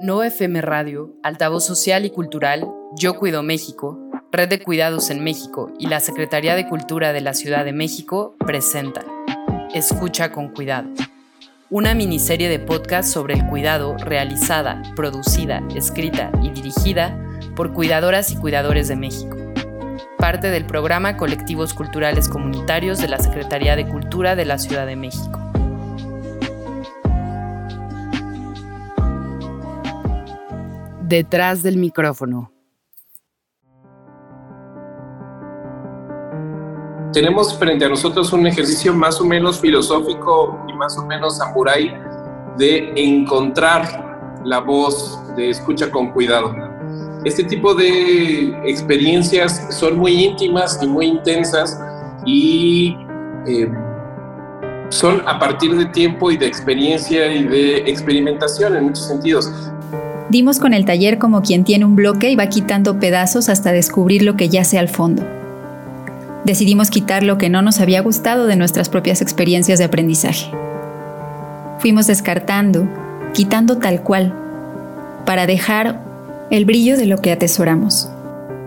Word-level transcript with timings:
No 0.00 0.22
FM 0.22 0.60
Radio, 0.60 1.12
Altavoz 1.24 1.66
Social 1.66 2.04
y 2.04 2.10
Cultural, 2.10 2.68
Yo 2.94 3.14
Cuido 3.18 3.42
México, 3.42 3.98
Red 4.30 4.48
de 4.48 4.62
Cuidados 4.62 5.10
en 5.10 5.24
México 5.24 5.72
y 5.76 5.88
la 5.88 5.98
Secretaría 5.98 6.54
de 6.54 6.68
Cultura 6.68 7.12
de 7.12 7.20
la 7.20 7.34
Ciudad 7.34 7.64
de 7.64 7.72
México 7.72 8.36
presentan 8.38 9.04
Escucha 9.74 10.30
con 10.30 10.50
Cuidado, 10.50 10.88
una 11.68 11.94
miniserie 11.94 12.48
de 12.48 12.60
podcast 12.60 13.12
sobre 13.12 13.34
el 13.34 13.46
cuidado 13.48 13.96
realizada, 13.96 14.82
producida, 14.94 15.66
escrita 15.74 16.30
y 16.44 16.50
dirigida 16.50 17.20
por 17.56 17.72
cuidadoras 17.72 18.30
y 18.30 18.36
cuidadores 18.36 18.86
de 18.86 18.94
México. 18.94 19.36
Parte 20.16 20.50
del 20.50 20.64
programa 20.64 21.16
Colectivos 21.16 21.74
Culturales 21.74 22.28
Comunitarios 22.28 23.00
de 23.00 23.08
la 23.08 23.18
Secretaría 23.18 23.74
de 23.74 23.88
Cultura 23.88 24.36
de 24.36 24.44
la 24.44 24.58
Ciudad 24.58 24.86
de 24.86 24.94
México. 24.94 25.47
Detrás 31.08 31.62
del 31.62 31.78
micrófono. 31.78 32.52
Tenemos 37.14 37.58
frente 37.58 37.86
a 37.86 37.88
nosotros 37.88 38.30
un 38.34 38.46
ejercicio 38.46 38.92
más 38.92 39.18
o 39.18 39.24
menos 39.24 39.58
filosófico 39.58 40.66
y 40.68 40.74
más 40.74 40.98
o 40.98 41.06
menos 41.06 41.38
samurai 41.38 41.98
de 42.58 42.92
encontrar 42.94 44.42
la 44.44 44.58
voz, 44.58 45.18
de 45.34 45.48
escucha 45.48 45.90
con 45.90 46.12
cuidado. 46.12 46.54
Este 47.24 47.42
tipo 47.42 47.74
de 47.74 48.50
experiencias 48.68 49.74
son 49.74 49.96
muy 49.96 50.12
íntimas 50.12 50.78
y 50.82 50.86
muy 50.86 51.06
intensas 51.06 51.80
y 52.26 52.94
eh, 53.46 53.66
son 54.90 55.22
a 55.26 55.38
partir 55.38 55.74
de 55.74 55.86
tiempo 55.86 56.30
y 56.30 56.36
de 56.36 56.46
experiencia 56.46 57.32
y 57.32 57.44
de 57.44 57.76
experimentación 57.78 58.76
en 58.76 58.84
muchos 58.84 59.06
sentidos. 59.06 59.50
Dimos 60.30 60.58
con 60.58 60.74
el 60.74 60.84
taller 60.84 61.18
como 61.18 61.40
quien 61.40 61.64
tiene 61.64 61.86
un 61.86 61.96
bloque 61.96 62.30
y 62.30 62.36
va 62.36 62.48
quitando 62.48 63.00
pedazos 63.00 63.48
hasta 63.48 63.72
descubrir 63.72 64.22
lo 64.22 64.36
que 64.36 64.50
yace 64.50 64.78
al 64.78 64.88
fondo. 64.88 65.22
Decidimos 66.44 66.90
quitar 66.90 67.22
lo 67.22 67.38
que 67.38 67.48
no 67.48 67.62
nos 67.62 67.80
había 67.80 68.02
gustado 68.02 68.46
de 68.46 68.56
nuestras 68.56 68.88
propias 68.88 69.22
experiencias 69.22 69.78
de 69.78 69.86
aprendizaje. 69.86 70.50
Fuimos 71.78 72.06
descartando, 72.06 72.88
quitando 73.32 73.78
tal 73.78 74.02
cual, 74.02 74.34
para 75.24 75.46
dejar 75.46 76.00
el 76.50 76.64
brillo 76.64 76.96
de 76.96 77.06
lo 77.06 77.18
que 77.18 77.32
atesoramos. 77.32 78.10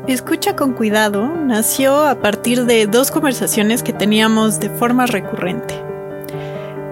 Escucha 0.07 0.55
con 0.55 0.73
cuidado 0.73 1.27
nació 1.27 2.07
a 2.07 2.15
partir 2.15 2.65
de 2.65 2.87
dos 2.87 3.11
conversaciones 3.11 3.83
que 3.83 3.93
teníamos 3.93 4.59
de 4.59 4.69
forma 4.69 5.05
recurrente. 5.05 5.90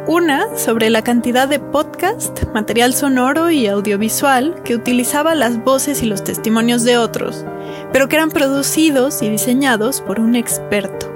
Una 0.08 0.58
sobre 0.58 0.89
la 0.89 1.03
cantidad 1.03 1.47
de 1.47 1.59
podcast, 1.59 2.45
material 2.53 2.94
sonoro 2.94 3.52
y 3.52 3.67
audiovisual 3.67 4.64
que 4.64 4.73
utilizaba 4.73 5.36
las 5.36 5.64
voces 5.64 6.02
y 6.02 6.08
los 6.08 6.23
testimonios 6.23 6.83
de 6.83 6.97
otros, 6.97 7.45
pero 7.91 8.08
que 8.08 8.16
eran 8.16 8.31
producidos 8.31 9.22
y 9.22 9.30
diseñados 9.30 10.02
por 10.02 10.19
un 10.19 10.36
experto. 10.36 11.11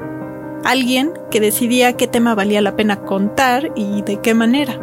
Alguien 0.64 1.12
que 1.31 1.40
decidía 1.40 1.94
qué 1.94 2.08
tema 2.08 2.36
valía 2.36 2.62
la 2.62 2.75
pena 2.75 3.02
contar 3.02 3.72
y 3.75 4.03
de 4.03 4.22
qué 4.22 4.34
manera. 4.34 4.80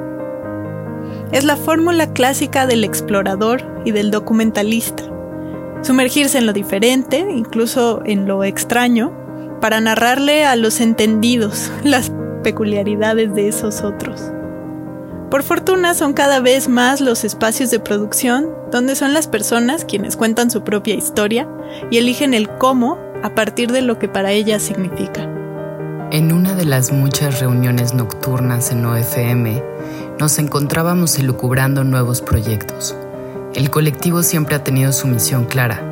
Es 1.30 1.44
la 1.44 1.56
fórmula 1.56 2.12
clásica 2.12 2.66
del 2.66 2.82
explorador 2.82 3.62
y 3.84 3.92
del 3.92 4.10
documentalista. 4.10 5.04
Sumergirse 5.82 6.38
en 6.38 6.46
lo 6.46 6.52
diferente, 6.52 7.18
incluso 7.18 8.02
en 8.04 8.26
lo 8.26 8.42
extraño, 8.44 9.12
para 9.60 9.80
narrarle 9.80 10.44
a 10.44 10.56
los 10.56 10.80
entendidos 10.80 11.70
las 11.84 12.10
peculiaridades 12.40 13.34
de 13.34 13.48
esos 13.48 13.82
otros. 13.82 14.32
Por 15.30 15.44
fortuna 15.44 15.94
son 15.94 16.12
cada 16.12 16.40
vez 16.40 16.68
más 16.68 17.00
los 17.00 17.22
espacios 17.24 17.70
de 17.70 17.78
producción 17.78 18.48
donde 18.72 18.96
son 18.96 19.14
las 19.14 19.28
personas 19.28 19.84
quienes 19.84 20.16
cuentan 20.16 20.50
su 20.50 20.64
propia 20.64 20.94
historia 20.94 21.48
y 21.90 21.98
eligen 21.98 22.34
el 22.34 22.48
cómo 22.48 22.98
a 23.22 23.34
partir 23.34 23.70
de 23.70 23.82
lo 23.82 23.98
que 23.98 24.08
para 24.08 24.32
ellas 24.32 24.62
significa. 24.62 25.28
En 26.10 26.32
una 26.32 26.54
de 26.54 26.64
las 26.64 26.90
muchas 26.90 27.38
reuniones 27.38 27.94
nocturnas 27.94 28.72
en 28.72 28.84
OFM, 28.84 29.62
nos 30.18 30.38
encontrábamos 30.40 31.16
elucubrando 31.20 31.84
nuevos 31.84 32.20
proyectos. 32.20 32.96
El 33.54 33.70
colectivo 33.70 34.24
siempre 34.24 34.56
ha 34.56 34.64
tenido 34.64 34.92
su 34.92 35.06
misión 35.06 35.44
clara. 35.44 35.84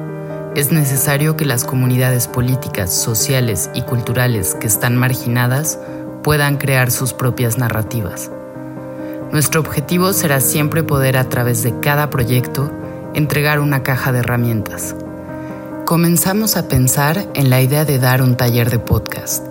Es 0.56 0.72
necesario 0.72 1.36
que 1.36 1.44
las 1.44 1.64
comunidades 1.64 2.26
políticas, 2.26 2.92
sociales 2.92 3.70
y 3.74 3.82
culturales 3.82 4.56
que 4.56 4.66
están 4.66 4.96
marginadas 4.96 5.78
puedan 6.28 6.58
crear 6.58 6.90
sus 6.90 7.14
propias 7.14 7.56
narrativas. 7.56 8.30
Nuestro 9.32 9.62
objetivo 9.62 10.12
será 10.12 10.42
siempre 10.42 10.82
poder 10.82 11.16
a 11.16 11.26
través 11.30 11.62
de 11.62 11.80
cada 11.80 12.10
proyecto 12.10 12.70
entregar 13.14 13.60
una 13.60 13.82
caja 13.82 14.12
de 14.12 14.18
herramientas. 14.18 14.94
Comenzamos 15.86 16.58
a 16.58 16.68
pensar 16.68 17.24
en 17.32 17.48
la 17.48 17.62
idea 17.62 17.86
de 17.86 17.98
dar 17.98 18.20
un 18.20 18.36
taller 18.36 18.68
de 18.68 18.78
podcast 18.78 19.46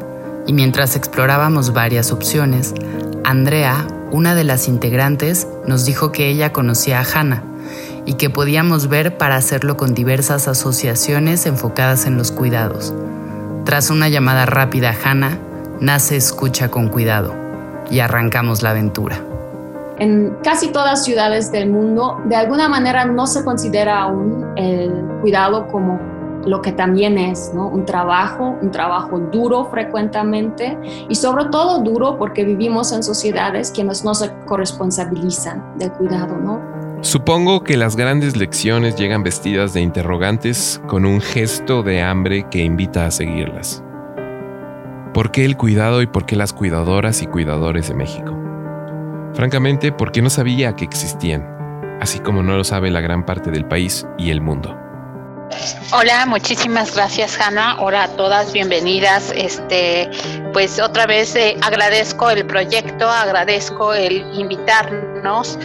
y 0.46 0.54
mientras 0.54 0.96
explorábamos 0.96 1.74
varias 1.74 2.12
opciones, 2.12 2.76
Andrea, 3.24 3.88
una 4.12 4.36
de 4.36 4.44
las 4.44 4.68
integrantes, 4.68 5.48
nos 5.66 5.84
dijo 5.84 6.12
que 6.12 6.28
ella 6.28 6.54
conocía 6.54 7.00
a 7.00 7.06
Hannah 7.12 7.44
y 8.06 8.14
que 8.14 8.30
podíamos 8.30 8.88
ver 8.88 9.18
para 9.18 9.36
hacerlo 9.36 9.78
con 9.78 9.96
diversas 9.96 10.48
asociaciones 10.48 11.48
enfocadas 11.48 12.06
en 12.06 12.18
los 12.18 12.32
cuidados. 12.32 12.94
Tras 13.66 13.90
una 13.90 14.10
llamada 14.10 14.46
rápida 14.46 14.92
a 14.92 15.10
Hannah, 15.10 15.40
nace 15.80 16.16
Escucha 16.16 16.70
con 16.70 16.90
Cuidado 16.90 17.34
y 17.90 18.00
arrancamos 18.00 18.64
la 18.64 18.72
aventura. 18.72 19.20
En 20.00 20.38
casi 20.44 20.68
todas 20.68 21.04
ciudades 21.04 21.52
del 21.52 21.70
mundo, 21.70 22.22
de 22.26 22.36
alguna 22.36 22.70
manera 22.70 23.06
no 23.06 23.26
se 23.26 23.44
considera 23.44 24.02
aún 24.02 24.46
el 24.56 24.92
cuidado 25.22 25.68
como 25.68 26.00
lo 26.46 26.62
que 26.62 26.72
también 26.72 27.18
es, 27.18 27.52
¿no? 27.54 27.68
Un 27.68 27.86
trabajo, 27.86 28.56
un 28.62 28.72
trabajo 28.72 29.20
duro 29.20 29.66
frecuentemente 29.66 30.78
y 31.10 31.16
sobre 31.16 31.46
todo 31.46 31.80
duro 31.80 32.18
porque 32.18 32.46
vivimos 32.46 32.92
en 32.92 33.04
sociedades 33.04 33.72
quienes 33.72 34.04
no 34.04 34.14
se 34.14 34.32
corresponsabilizan 34.46 35.78
del 35.78 35.92
cuidado, 35.92 36.38
¿no? 36.38 36.62
Supongo 37.02 37.64
que 37.64 37.78
las 37.78 37.96
grandes 37.96 38.36
lecciones 38.38 38.96
llegan 38.96 39.24
vestidas 39.24 39.74
de 39.74 39.82
interrogantes 39.82 40.82
con 40.88 41.06
un 41.06 41.22
gesto 41.22 41.84
de 41.84 42.02
hambre 42.02 42.48
que 42.50 42.60
invita 42.64 43.06
a 43.06 43.12
seguirlas. 43.12 43.84
¿Por 45.18 45.32
qué 45.32 45.46
el 45.46 45.58
cuidado 45.58 46.04
y 46.04 46.06
por 46.06 46.28
qué 46.28 46.36
las 46.36 46.54
cuidadoras 46.54 47.24
y 47.24 47.26
cuidadores 47.26 47.88
de 47.88 47.96
México? 47.96 48.38
Francamente, 49.34 49.92
porque 49.92 50.22
no 50.22 50.30
sabía 50.30 50.76
que 50.76 50.86
existían, 50.86 51.98
así 52.00 52.20
como 52.20 52.44
no 52.44 52.56
lo 52.56 52.64
sabe 52.64 52.92
la 52.92 53.02
gran 53.02 53.26
parte 53.26 53.50
del 53.50 53.66
país 53.66 54.06
y 54.20 54.30
el 54.30 54.42
mundo. 54.42 54.78
Hola, 55.92 56.28
muchísimas 56.28 56.94
gracias 56.94 57.36
Hanna. 57.42 57.78
Hola 57.80 58.04
a 58.04 58.08
todas, 58.10 58.54
bienvenidas. 58.54 59.34
Este, 59.36 60.08
pues 60.54 60.80
otra 60.80 61.08
vez 61.08 61.36
eh, 61.36 61.58
agradezco 61.64 62.30
el 62.30 62.46
proyecto, 62.46 63.10
agradezco 63.10 63.96
el 63.96 64.18
invitarnos 64.40 65.58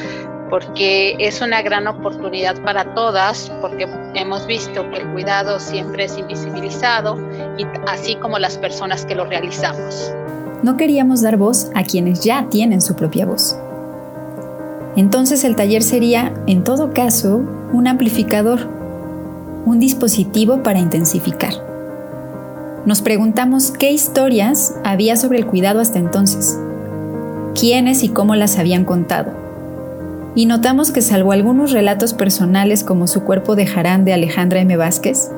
porque 0.52 1.16
es 1.18 1.40
una 1.40 1.62
gran 1.62 1.86
oportunidad 1.86 2.60
para 2.60 2.92
todas, 2.92 3.50
porque 3.62 3.88
hemos 4.12 4.46
visto 4.46 4.90
que 4.90 4.98
el 4.98 5.08
cuidado 5.12 5.58
siempre 5.58 6.04
es 6.04 6.18
invisibilizado, 6.18 7.18
y 7.56 7.64
así 7.88 8.16
como 8.16 8.38
las 8.38 8.58
personas 8.58 9.06
que 9.06 9.14
lo 9.14 9.24
realizamos. 9.24 10.12
No 10.62 10.76
queríamos 10.76 11.22
dar 11.22 11.38
voz 11.38 11.70
a 11.74 11.84
quienes 11.84 12.20
ya 12.20 12.50
tienen 12.50 12.82
su 12.82 12.94
propia 12.94 13.24
voz. 13.24 13.56
Entonces 14.94 15.42
el 15.44 15.56
taller 15.56 15.82
sería, 15.82 16.34
en 16.46 16.64
todo 16.64 16.92
caso, 16.92 17.36
un 17.72 17.88
amplificador, 17.88 18.68
un 19.64 19.80
dispositivo 19.80 20.62
para 20.62 20.80
intensificar. 20.80 21.54
Nos 22.84 23.00
preguntamos 23.00 23.70
qué 23.70 23.90
historias 23.90 24.74
había 24.84 25.16
sobre 25.16 25.38
el 25.38 25.46
cuidado 25.46 25.80
hasta 25.80 25.98
entonces, 25.98 26.58
quiénes 27.58 28.02
y 28.02 28.10
cómo 28.10 28.34
las 28.34 28.58
habían 28.58 28.84
contado 28.84 29.41
y 30.34 30.46
notamos 30.46 30.90
que 30.90 31.02
salvo 31.02 31.32
algunos 31.32 31.72
relatos 31.72 32.14
personales 32.14 32.84
como 32.84 33.06
su 33.06 33.22
cuerpo 33.22 33.54
de 33.54 33.66
Jarán 33.66 34.04
de 34.04 34.12
Alejandra 34.12 34.60
M. 34.60 34.76
Vázquez, 34.76 35.30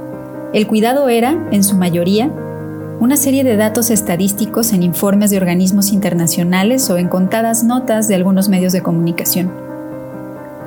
el 0.52 0.68
cuidado 0.68 1.08
era, 1.08 1.48
en 1.50 1.64
su 1.64 1.76
mayoría, 1.76 2.30
una 3.00 3.16
serie 3.16 3.42
de 3.42 3.56
datos 3.56 3.90
estadísticos 3.90 4.72
en 4.72 4.84
informes 4.84 5.30
de 5.30 5.36
organismos 5.36 5.92
internacionales 5.92 6.88
o 6.90 6.96
en 6.96 7.08
contadas 7.08 7.64
notas 7.64 8.06
de 8.06 8.14
algunos 8.14 8.48
medios 8.48 8.72
de 8.72 8.82
comunicación. 8.82 9.50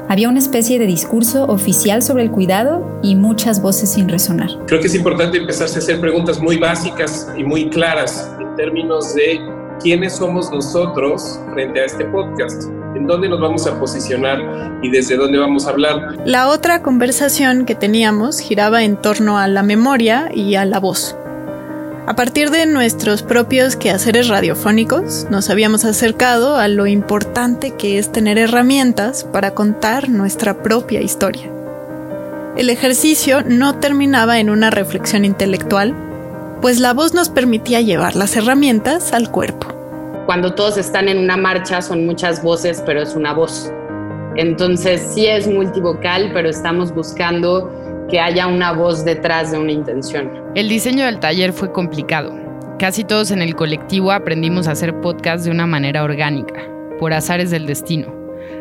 Había 0.10 0.30
una 0.30 0.40
especie 0.40 0.78
de 0.78 0.86
discurso 0.86 1.46
oficial 1.46 2.02
sobre 2.02 2.24
el 2.24 2.32
cuidado 2.32 3.00
y 3.02 3.16
muchas 3.16 3.62
voces 3.62 3.92
sin 3.92 4.10
resonar. 4.10 4.50
Creo 4.66 4.80
que 4.80 4.88
es 4.88 4.96
importante 4.96 5.38
empezarse 5.38 5.76
a 5.76 5.80
hacer 5.80 6.00
preguntas 6.00 6.42
muy 6.42 6.58
básicas 6.58 7.30
y 7.38 7.44
muy 7.44 7.70
claras 7.70 8.30
en 8.40 8.56
términos 8.56 9.14
de 9.16 9.40
quiénes 9.82 10.16
somos 10.16 10.52
nosotros 10.52 11.40
frente 11.54 11.82
a 11.82 11.86
este 11.86 12.06
podcast 12.06 12.64
en 12.96 13.06
dónde 13.06 13.30
nos 13.30 13.40
vamos 13.40 13.68
a 13.68 13.80
posicionar 13.80 14.80
y 14.82 14.90
desde 14.90 15.16
dónde 15.16 15.38
vamos 15.38 15.68
a 15.68 15.70
hablar. 15.70 16.18
La 16.26 16.48
otra 16.48 16.82
conversación 16.82 17.66
que 17.66 17.76
teníamos 17.76 18.40
giraba 18.40 18.84
en 18.84 18.98
torno 18.98 19.38
a 19.38 19.48
la 19.48 19.64
memoria 19.64 20.30
y 20.34 20.56
a 20.56 20.66
la 20.66 20.80
voz. 20.80 21.16
A 22.08 22.16
partir 22.16 22.52
de 22.52 22.66
nuestros 22.66 23.22
propios 23.22 23.76
quehaceres 23.76 24.30
radiofónicos, 24.30 25.28
nos 25.30 25.50
habíamos 25.50 25.84
acercado 25.84 26.56
a 26.56 26.70
lo 26.70 26.88
importante 26.88 27.72
que 27.72 28.00
es 28.00 28.12
tener 28.14 28.38
herramientas 28.38 29.26
para 29.26 29.54
contar 29.54 30.08
nuestra 30.08 30.64
propia 30.64 31.02
historia. 31.02 31.52
El 32.56 32.70
ejercicio 32.70 33.44
no 33.44 33.76
terminaba 33.76 34.40
en 34.40 34.50
una 34.50 34.70
reflexión 34.70 35.26
intelectual, 35.26 35.94
pues 36.62 36.80
la 36.80 36.94
voz 36.94 37.14
nos 37.14 37.30
permitía 37.30 37.82
llevar 37.82 38.16
las 38.16 38.36
herramientas 38.36 39.14
al 39.14 39.32
cuerpo. 39.32 39.68
Cuando 40.26 40.54
todos 40.54 40.78
están 40.78 41.08
en 41.08 41.20
una 41.20 41.38
marcha 41.38 41.82
son 41.82 42.06
muchas 42.06 42.44
voces, 42.44 42.82
pero 42.86 43.02
es 43.02 43.16
una 43.16 43.34
voz. 43.34 43.72
Entonces 44.36 45.02
sí 45.14 45.26
es 45.28 45.48
multivocal, 45.48 46.32
pero 46.34 46.50
estamos 46.50 46.94
buscando 46.94 47.72
que 48.10 48.20
haya 48.20 48.48
una 48.48 48.72
voz 48.72 49.06
detrás 49.06 49.52
de 49.52 49.60
una 49.60 49.72
intención. 49.72 50.32
El 50.56 50.70
diseño 50.70 51.06
del 51.06 51.20
taller 51.20 51.54
fue 51.54 51.72
complicado. 51.72 52.34
Casi 52.80 53.04
todos 53.04 53.32
en 53.32 53.42
el 53.42 53.56
colectivo 53.56 54.12
aprendimos 54.12 54.68
a 54.68 54.72
hacer 54.72 55.00
podcast 55.02 55.46
de 55.46 55.52
una 55.52 55.66
manera 55.66 56.04
orgánica, 56.04 56.62
por 57.00 57.14
azares 57.14 57.50
del 57.50 57.66
destino. 57.66 58.14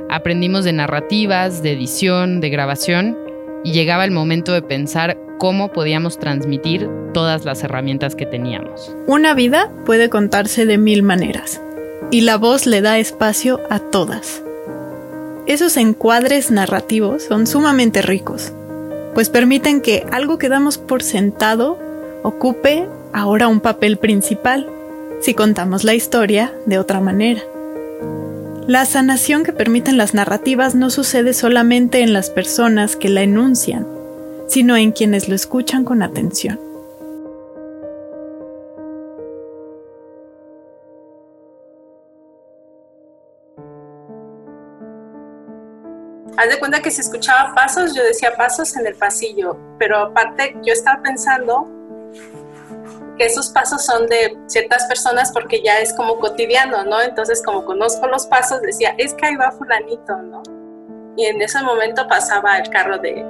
Aprendimos 0.08 0.64
de 0.64 0.72
narrativas, 0.72 1.62
de 1.62 1.72
edición, 1.72 2.40
de 2.40 2.48
grabación, 2.48 3.18
y 3.64 3.72
llegaba 3.72 4.04
el 4.04 4.12
momento 4.12 4.52
de 4.52 4.62
pensar 4.62 5.18
cómo 5.38 5.72
podíamos 5.72 6.18
transmitir 6.18 6.88
todas 7.12 7.44
las 7.44 7.62
herramientas 7.62 8.14
que 8.14 8.26
teníamos. 8.26 8.94
Una 9.06 9.34
vida 9.34 9.70
puede 9.84 10.10
contarse 10.10 10.66
de 10.66 10.78
mil 10.78 11.02
maneras, 11.02 11.60
y 12.10 12.22
la 12.22 12.36
voz 12.36 12.66
le 12.66 12.80
da 12.80 12.98
espacio 12.98 13.60
a 13.70 13.78
todas. 13.78 14.42
Esos 15.46 15.76
encuadres 15.76 16.50
narrativos 16.50 17.22
son 17.22 17.46
sumamente 17.46 18.02
ricos 18.02 18.52
pues 19.16 19.30
permiten 19.30 19.80
que 19.80 20.04
algo 20.12 20.36
que 20.36 20.50
damos 20.50 20.76
por 20.76 21.02
sentado 21.02 21.78
ocupe 22.22 22.86
ahora 23.14 23.48
un 23.48 23.60
papel 23.60 23.96
principal, 23.96 24.68
si 25.22 25.32
contamos 25.32 25.84
la 25.84 25.94
historia 25.94 26.52
de 26.66 26.78
otra 26.78 27.00
manera. 27.00 27.40
La 28.66 28.84
sanación 28.84 29.42
que 29.42 29.54
permiten 29.54 29.96
las 29.96 30.12
narrativas 30.12 30.74
no 30.74 30.90
sucede 30.90 31.32
solamente 31.32 32.02
en 32.02 32.12
las 32.12 32.28
personas 32.28 32.94
que 32.94 33.08
la 33.08 33.22
enuncian, 33.22 33.86
sino 34.46 34.76
en 34.76 34.92
quienes 34.92 35.28
lo 35.28 35.34
escuchan 35.34 35.84
con 35.84 36.02
atención. 36.02 36.66
haz 46.36 46.50
de 46.50 46.58
cuenta 46.58 46.80
que 46.80 46.90
se 46.90 47.00
escuchaba 47.00 47.54
pasos, 47.54 47.94
yo 47.94 48.02
decía 48.04 48.34
pasos 48.36 48.76
en 48.76 48.86
el 48.86 48.94
pasillo, 48.94 49.56
pero 49.78 49.98
aparte 49.98 50.56
yo 50.62 50.72
estaba 50.72 51.02
pensando 51.02 51.66
que 53.18 53.24
esos 53.24 53.48
pasos 53.48 53.84
son 53.84 54.06
de 54.06 54.36
ciertas 54.46 54.84
personas 54.86 55.32
porque 55.32 55.62
ya 55.62 55.78
es 55.80 55.94
como 55.94 56.18
cotidiano, 56.18 56.84
¿no? 56.84 57.00
Entonces 57.00 57.42
como 57.42 57.64
conozco 57.64 58.06
los 58.06 58.26
pasos, 58.26 58.60
decía, 58.60 58.94
es 58.98 59.14
que 59.14 59.26
ahí 59.26 59.36
va 59.36 59.50
fulanito, 59.52 60.16
¿no? 60.18 60.42
Y 61.16 61.24
en 61.24 61.40
ese 61.40 61.62
momento 61.62 62.06
pasaba 62.06 62.58
el 62.58 62.68
carro 62.68 62.98
de 62.98 63.24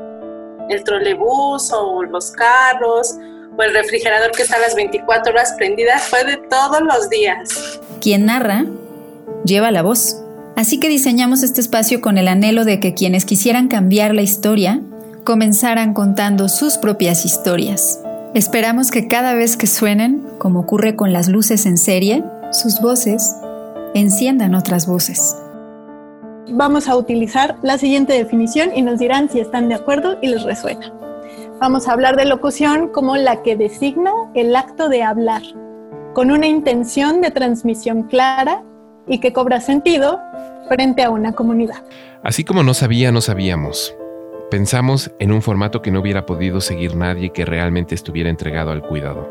el 0.68 0.84
trolebús 0.84 1.72
o 1.72 2.02
los 2.02 2.30
carros 2.32 3.16
o 3.56 3.62
el 3.62 3.72
refrigerador 3.72 4.30
que 4.32 4.42
está 4.42 4.56
a 4.56 4.60
las 4.60 4.74
24 4.74 5.32
horas 5.32 5.54
prendidas, 5.56 6.08
fue 6.08 6.24
de 6.24 6.36
todos 6.36 6.80
los 6.82 7.08
días. 7.08 7.80
Quien 8.00 8.26
narra 8.26 8.64
lleva 9.44 9.70
la 9.70 9.82
voz 9.82 10.16
Así 10.56 10.80
que 10.80 10.88
diseñamos 10.88 11.42
este 11.42 11.60
espacio 11.60 12.00
con 12.00 12.16
el 12.16 12.28
anhelo 12.28 12.64
de 12.64 12.80
que 12.80 12.94
quienes 12.94 13.26
quisieran 13.26 13.68
cambiar 13.68 14.14
la 14.14 14.22
historia 14.22 14.80
comenzaran 15.22 15.92
contando 15.92 16.48
sus 16.48 16.78
propias 16.78 17.26
historias. 17.26 18.00
Esperamos 18.32 18.90
que 18.90 19.06
cada 19.06 19.34
vez 19.34 19.58
que 19.58 19.66
suenen, 19.66 20.24
como 20.38 20.60
ocurre 20.60 20.96
con 20.96 21.12
las 21.12 21.28
luces 21.28 21.66
en 21.66 21.76
serie, 21.76 22.24
sus 22.52 22.80
voces 22.80 23.36
enciendan 23.94 24.54
otras 24.54 24.86
voces. 24.86 25.36
Vamos 26.48 26.88
a 26.88 26.96
utilizar 26.96 27.56
la 27.62 27.76
siguiente 27.76 28.12
definición 28.12 28.70
y 28.74 28.80
nos 28.80 29.00
dirán 29.00 29.28
si 29.28 29.40
están 29.40 29.68
de 29.68 29.74
acuerdo 29.74 30.16
y 30.22 30.28
les 30.28 30.44
resuena. 30.44 30.92
Vamos 31.60 31.88
a 31.88 31.92
hablar 31.92 32.16
de 32.16 32.24
locución 32.24 32.88
como 32.88 33.16
la 33.16 33.42
que 33.42 33.56
designa 33.56 34.12
el 34.34 34.54
acto 34.54 34.88
de 34.88 35.02
hablar, 35.02 35.42
con 36.14 36.30
una 36.30 36.46
intención 36.46 37.20
de 37.20 37.32
transmisión 37.32 38.04
clara 38.04 38.62
y 39.08 39.18
que 39.18 39.32
cobra 39.32 39.60
sentido 39.60 40.20
frente 40.68 41.02
a 41.02 41.10
una 41.10 41.32
comunidad. 41.32 41.82
Así 42.22 42.44
como 42.44 42.62
no 42.62 42.74
sabía, 42.74 43.10
no 43.10 43.20
sabíamos. 43.20 43.96
Pensamos 44.48 45.10
en 45.18 45.32
un 45.32 45.42
formato 45.42 45.82
que 45.82 45.90
no 45.90 45.98
hubiera 45.98 46.26
podido 46.26 46.60
seguir 46.60 46.94
nadie 46.94 47.30
que 47.30 47.44
realmente 47.44 47.96
estuviera 47.96 48.30
entregado 48.30 48.70
al 48.70 48.82
cuidado. 48.82 49.28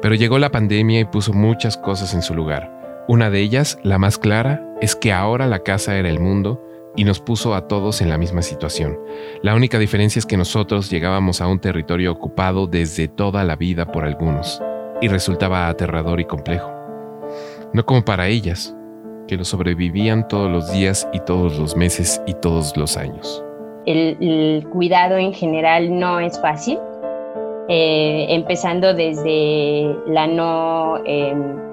Pero 0.00 0.16
llegó 0.16 0.40
la 0.40 0.50
pandemia 0.50 0.98
y 0.98 1.04
puso 1.04 1.32
muchas 1.32 1.76
cosas 1.76 2.14
en 2.14 2.22
su 2.22 2.34
lugar. 2.34 2.81
Una 3.08 3.30
de 3.30 3.40
ellas, 3.40 3.78
la 3.82 3.98
más 3.98 4.16
clara, 4.16 4.64
es 4.80 4.94
que 4.94 5.12
ahora 5.12 5.48
la 5.48 5.64
casa 5.64 5.96
era 5.96 6.08
el 6.08 6.20
mundo 6.20 6.62
y 6.94 7.04
nos 7.04 7.20
puso 7.20 7.54
a 7.54 7.66
todos 7.66 8.00
en 8.00 8.08
la 8.08 8.16
misma 8.16 8.42
situación. 8.42 8.96
La 9.42 9.56
única 9.56 9.78
diferencia 9.78 10.20
es 10.20 10.26
que 10.26 10.36
nosotros 10.36 10.88
llegábamos 10.88 11.40
a 11.40 11.48
un 11.48 11.58
territorio 11.58 12.12
ocupado 12.12 12.68
desde 12.68 13.08
toda 13.08 13.42
la 13.44 13.56
vida 13.56 13.90
por 13.90 14.04
algunos, 14.04 14.62
y 15.00 15.08
resultaba 15.08 15.68
aterrador 15.68 16.20
y 16.20 16.26
complejo. 16.26 16.70
No 17.72 17.84
como 17.84 18.04
para 18.04 18.28
ellas, 18.28 18.76
que 19.26 19.36
lo 19.36 19.44
sobrevivían 19.44 20.28
todos 20.28 20.50
los 20.50 20.72
días 20.72 21.08
y 21.12 21.18
todos 21.20 21.58
los 21.58 21.76
meses 21.76 22.22
y 22.26 22.34
todos 22.34 22.76
los 22.76 22.96
años. 22.96 23.42
El, 23.84 24.64
cuidado 24.70 25.16
en 25.16 25.32
general 25.32 25.98
no 25.98 26.20
es 26.20 26.40
fácil, 26.40 26.78
eh, 27.68 28.26
empezando 28.28 28.94
desde 28.94 29.92
la 30.06 30.28
no 30.28 30.98
em, 31.04 31.71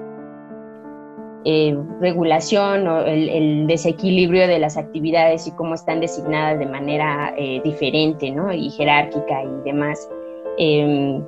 eh, 1.44 1.76
regulación 2.00 2.86
o 2.86 3.00
el, 3.00 3.66
desequilibrio 3.66 4.46
de 4.46 4.58
las 4.58 4.76
actividades 4.76 5.46
y 5.46 5.52
cómo 5.52 5.74
están 5.74 6.00
designadas 6.00 6.58
de 6.58 6.66
manera 6.66 7.32
eh, 7.38 7.60
diferente 7.64 8.30
¿no? 8.30 8.52
y 8.52 8.70
jerárquica 8.70 9.42
y 9.42 9.64
demás. 9.64 10.08
Em, 10.58 11.24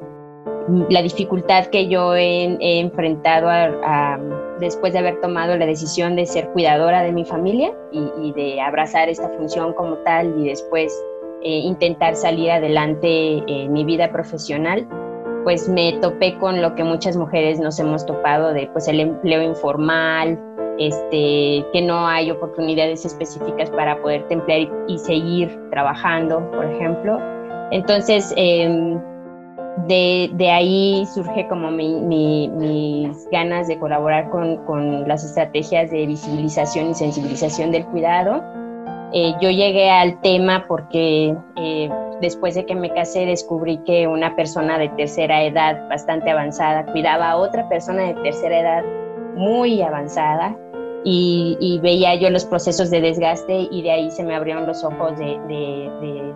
la 0.91 1.03
dificultad 1.03 1.67
que 1.67 1.89
yo 1.89 2.15
he, 2.15 2.57
enfrentado 2.81 3.49
después 4.61 4.93
de 4.93 5.01
haber 5.01 5.21
tomado 5.21 5.57
la 5.57 5.67
decisión 5.67 6.15
de 6.17 6.27
ser 6.27 6.49
cuidadora 6.51 7.03
de 7.03 7.13
mi 7.13 7.25
familia 7.25 7.73
y, 7.91 8.33
de 8.33 8.61
abrazar 8.61 9.09
esta 9.09 9.29
función 9.31 9.73
como 9.73 9.97
tal 9.99 10.35
y 10.41 10.49
después 10.49 10.93
eh, 11.43 11.59
intentar 11.59 12.15
salir 12.15 12.51
adelante 12.51 13.43
en 13.47 13.73
mi 13.73 13.85
vida 13.85 14.13
profesional, 14.13 14.87
pues 15.45 15.69
me 15.69 15.93
topé 16.01 16.37
con 16.39 16.61
lo 16.63 16.75
que 16.75 16.85
muchas 16.85 17.17
mujeres 17.17 17.59
nos 17.61 17.79
hemos 17.79 18.05
topado 18.07 18.53
de 18.53 18.69
pues 18.69 18.89
el 18.89 19.01
empleo 19.01 19.43
informal, 19.43 20.39
este, 20.79 21.65
que 21.73 21.83
no 21.83 22.07
hay 22.07 22.31
oportunidades 22.31 23.05
específicas 23.05 23.71
para 23.71 24.01
poder 24.01 24.27
templar 24.29 24.69
y, 24.89 24.99
seguir 24.99 25.51
trabajando, 25.71 26.51
por 26.53 26.65
ejemplo. 26.65 27.19
Entonces, 27.71 28.33
eh, 28.37 28.99
de, 29.87 30.51
ahí 30.51 31.07
surge 31.15 31.47
como 31.49 31.71
mis 31.71 33.31
ganas 33.31 33.69
de 33.69 33.79
colaborar 33.79 34.31
con, 34.31 35.09
las 35.09 35.25
estrategias 35.25 35.91
de 35.91 36.07
visibilización 36.07 36.91
y 36.91 36.95
sensibilización 36.95 37.71
del 37.71 37.85
cuidado. 37.87 38.43
Eh, 39.15 39.35
yo 39.41 39.51
llegué 39.51 39.91
al 39.91 40.21
tema 40.21 40.65
porque 40.67 41.37
eh, 41.57 41.91
después 42.23 42.55
de 42.55 42.65
que 42.65 42.75
me 42.75 42.91
casé 42.95 43.27
descubrí 43.27 43.79
que 43.85 44.07
una 44.07 44.35
persona 44.35 44.79
de 44.79 44.89
tercera 44.91 45.43
edad 45.43 45.87
bastante 45.91 46.31
avanzada 46.31 46.87
cuidaba 46.87 47.31
a 47.31 47.37
otra 47.37 47.69
persona 47.69 48.05
de 48.05 48.15
tercera 48.23 48.61
edad 48.61 48.85
muy 49.35 49.83
avanzada 49.83 50.57
y, 51.05 51.81
veía 51.83 52.15
yo 52.15 52.31
los 52.31 52.47
procesos 52.47 52.89
de 52.91 53.01
desgaste 53.01 53.69
y 53.71 53.83
de 53.83 53.91
ahí 53.91 54.11
se 54.11 54.23
me 54.23 54.35
abrieron 54.35 54.67
los 54.67 54.85
ojos 54.85 55.19
de 55.19 56.33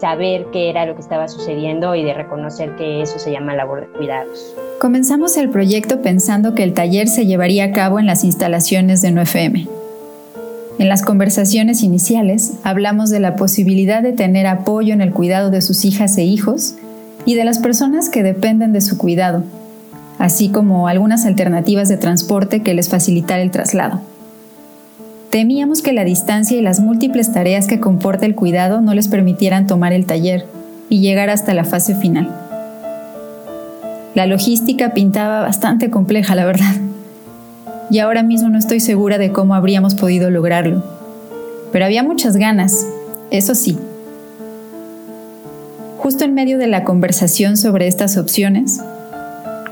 saber 0.00 0.46
qué 0.52 0.70
era 0.70 0.86
lo 0.86 0.94
que 0.94 1.02
estaba 1.02 1.28
sucediendo 1.28 1.94
y 1.94 2.02
de 2.02 2.14
reconocer 2.14 2.74
que 2.76 3.02
eso 3.02 3.18
se 3.18 3.30
llama 3.30 3.54
labor 3.54 3.82
de 3.82 3.98
cuidados. 3.98 4.56
Comenzamos 4.80 5.36
el 5.36 5.50
proyecto 5.50 6.00
pensando 6.00 6.54
que 6.54 6.64
el 6.64 6.72
taller 6.72 7.08
se 7.08 7.26
llevaría 7.26 7.64
a 7.64 7.72
cabo 7.72 8.00
en 8.00 8.06
las 8.06 8.24
instalaciones 8.24 9.02
de 9.02 9.12
NoFM. 9.12 9.79
En 10.80 10.88
las 10.88 11.02
conversaciones 11.02 11.82
iniciales 11.82 12.54
hablamos 12.64 13.10
de 13.10 13.20
la 13.20 13.36
posibilidad 13.36 14.02
de 14.02 14.14
tener 14.14 14.46
apoyo 14.46 14.94
en 14.94 15.02
el 15.02 15.12
cuidado 15.12 15.50
de 15.50 15.60
sus 15.60 15.84
hijas 15.84 16.16
e 16.16 16.24
hijos 16.24 16.74
y 17.26 17.34
de 17.34 17.44
las 17.44 17.58
personas 17.58 18.08
que 18.08 18.22
dependen 18.22 18.72
de 18.72 18.80
su 18.80 18.96
cuidado, 18.96 19.44
así 20.18 20.48
como 20.48 20.88
algunas 20.88 21.26
alternativas 21.26 21.90
de 21.90 21.98
transporte 21.98 22.62
que 22.62 22.72
les 22.72 22.88
facilitara 22.88 23.42
el 23.42 23.50
traslado. 23.50 24.00
Temíamos 25.28 25.82
que 25.82 25.92
la 25.92 26.04
distancia 26.04 26.56
y 26.56 26.62
las 26.62 26.80
múltiples 26.80 27.30
tareas 27.30 27.66
que 27.66 27.78
comporta 27.78 28.24
el 28.24 28.34
cuidado 28.34 28.80
no 28.80 28.94
les 28.94 29.08
permitieran 29.08 29.66
tomar 29.66 29.92
el 29.92 30.06
taller 30.06 30.46
y 30.88 31.00
llegar 31.00 31.28
hasta 31.28 31.52
la 31.52 31.64
fase 31.64 31.94
final. 31.94 32.34
La 34.14 34.24
logística 34.24 34.94
pintaba 34.94 35.42
bastante 35.42 35.90
compleja, 35.90 36.34
la 36.34 36.46
verdad. 36.46 36.89
Y 37.90 37.98
ahora 37.98 38.22
mismo 38.22 38.48
no 38.48 38.58
estoy 38.58 38.78
segura 38.78 39.18
de 39.18 39.32
cómo 39.32 39.54
habríamos 39.54 39.94
podido 39.94 40.30
lograrlo. 40.30 40.84
Pero 41.72 41.84
había 41.84 42.02
muchas 42.02 42.36
ganas, 42.36 42.86
eso 43.30 43.54
sí. 43.54 43.78
Justo 45.98 46.24
en 46.24 46.34
medio 46.34 46.58
de 46.58 46.68
la 46.68 46.84
conversación 46.84 47.56
sobre 47.56 47.88
estas 47.88 48.16
opciones, 48.16 48.80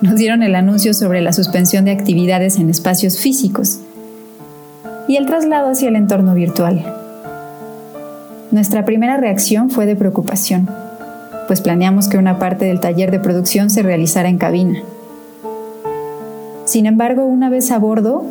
nos 0.01 0.17
dieron 0.17 0.43
el 0.43 0.55
anuncio 0.55 0.95
sobre 0.95 1.21
la 1.21 1.33
suspensión 1.33 1.85
de 1.85 1.93
actividades 1.93 2.59
en 2.59 2.71
espacios 2.71 3.19
físicos 3.19 3.81
y 5.09 5.17
el 5.17 5.27
traslado 5.27 5.71
hacia 5.71 5.89
el 5.89 5.97
entorno 5.97 6.35
virtual. 6.35 6.85
Nuestra 8.51 8.85
primera 8.85 9.17
reacción 9.17 9.71
fue 9.71 9.87
de 9.87 9.97
preocupación, 9.97 10.69
pues 11.47 11.61
planeamos 11.61 12.09
que 12.09 12.19
una 12.19 12.39
parte 12.39 12.67
del 12.67 12.81
taller 12.81 13.11
de 13.11 13.21
producción 13.21 13.71
se 13.71 13.83
realizara 13.83 14.29
en 14.29 14.39
cabina. 14.39 14.83
Sin 16.69 16.85
embargo, 16.85 17.25
una 17.25 17.49
vez 17.49 17.71
a 17.71 17.79
bordo, 17.79 18.27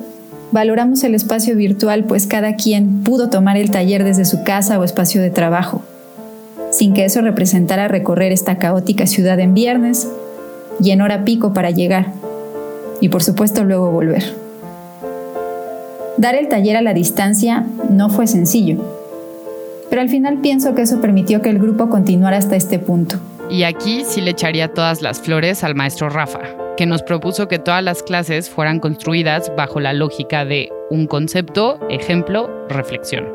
valoramos 0.51 1.03
el 1.03 1.15
espacio 1.15 1.56
virtual 1.56 2.03
pues 2.03 2.27
cada 2.27 2.56
quien 2.56 3.01
pudo 3.01 3.32
tomar 3.32 3.58
el 3.58 3.72
taller 3.72 4.03
desde 4.03 4.25
su 4.25 4.44
casa 4.44 4.77
o 4.77 4.84
espacio 4.84 5.24
de 5.24 5.32
trabajo, 5.32 5.82
sin 6.70 6.94
que 6.94 7.06
eso 7.06 7.22
representara 7.22 7.88
recorrer 7.88 8.32
esta 8.32 8.60
caótica 8.60 9.08
ciudad 9.08 9.39
en 9.39 9.56
viernes 9.56 10.08
y 10.79 10.91
en 10.91 11.01
hora 11.01 11.25
pico 11.25 11.51
para 11.51 11.72
llegar, 11.72 12.13
y 13.01 13.10
por 13.10 13.24
supuesto 13.24 13.63
luego 13.63 13.89
volver. 13.89 14.36
Dar 16.17 16.36
el 16.36 16.48
taller 16.48 16.77
a 16.77 16.84
la 16.84 16.94
distancia 16.94 17.65
no 17.89 18.12
fue 18.12 18.27
sencillo, 18.27 18.77
pero 19.89 20.00
al 20.00 20.10
final 20.10 20.41
pienso 20.41 20.75
que 20.75 20.84
eso 20.84 21.01
permitió 21.01 21.41
que 21.41 21.50
el 21.50 21.58
grupo 21.58 21.89
continuara 21.89 22.38
hasta 22.38 22.56
este 22.56 22.77
punto. 22.77 23.17
Y 23.50 23.63
aquí 23.63 24.03
sí 24.06 24.22
le 24.22 24.29
echaría 24.29 24.72
todas 24.72 25.01
las 25.01 25.22
flores 25.22 25.63
al 25.63 25.74
maestro 25.74 26.12
Rafa, 26.12 26.41
que 26.77 26.86
nos 26.86 27.03
propuso 27.03 27.48
que 27.48 27.60
todas 27.60 27.84
las 27.84 28.03
clases 28.03 28.50
fueran 28.50 28.79
construidas 28.79 29.51
bajo 29.57 29.79
la 29.79 29.93
lógica 29.93 30.46
de 30.46 30.69
un 30.89 31.07
concepto, 31.07 31.79
ejemplo, 31.89 32.50
reflexión. 32.69 33.27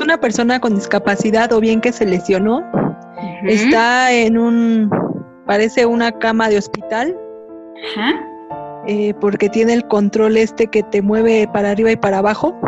Una 0.00 0.18
persona 0.18 0.60
con 0.60 0.76
discapacidad 0.76 1.52
o 1.52 1.60
bien 1.60 1.80
que 1.80 1.92
se 1.92 2.06
lesionó 2.06 2.62
está 3.44 4.12
en 4.12 4.38
un, 4.38 4.90
parece 5.46 5.84
una 5.84 6.12
cama 6.12 6.48
de 6.48 6.58
hospital, 6.58 7.16
eh, 8.86 9.12
porque 9.20 9.48
tiene 9.48 9.74
el 9.74 9.86
control 9.88 10.36
este 10.36 10.68
que 10.68 10.82
te 10.84 11.02
mueve 11.02 11.48
para 11.52 11.70
arriba 11.72 11.90
y 11.90 11.96
para 11.96 12.18
abajo. 12.18 12.58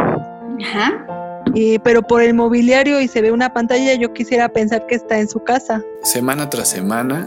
pero 1.85 2.03
por 2.03 2.23
el 2.23 2.35
mobiliario 2.35 3.01
y 3.01 3.09
se 3.09 3.23
ve 3.23 3.31
una 3.31 3.53
pantalla, 3.53 3.95
yo 3.95 4.13
quisiera 4.13 4.49
pensar 4.49 4.85
que 4.87 4.97
está 4.97 5.19
en 5.21 5.29
su 5.29 5.39
casa. 5.45 5.81
Semana 6.03 6.51
tras 6.51 6.69
semana 6.71 7.25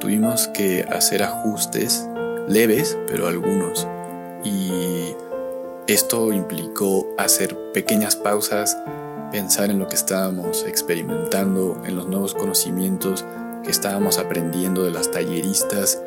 tuvimos 0.00 0.48
que 0.48 0.84
hacer 0.90 1.22
ajustes 1.22 2.08
leves, 2.48 2.96
pero 3.06 3.26
algunos. 3.26 3.86
Y 4.44 5.14
esto 5.86 6.32
implicó 6.32 7.06
hacer 7.18 7.56
pequeñas 7.72 8.16
pausas, 8.16 8.76
pensar 9.30 9.70
en 9.70 9.78
lo 9.78 9.88
que 9.88 9.94
estábamos 9.94 10.64
experimentando, 10.66 11.80
en 11.84 11.96
los 11.96 12.06
nuevos 12.06 12.34
conocimientos 12.34 13.24
que 13.64 13.70
estábamos 13.70 14.18
aprendiendo 14.18 14.84
de 14.84 14.90
las 14.90 15.10
talleristas, 15.10 16.02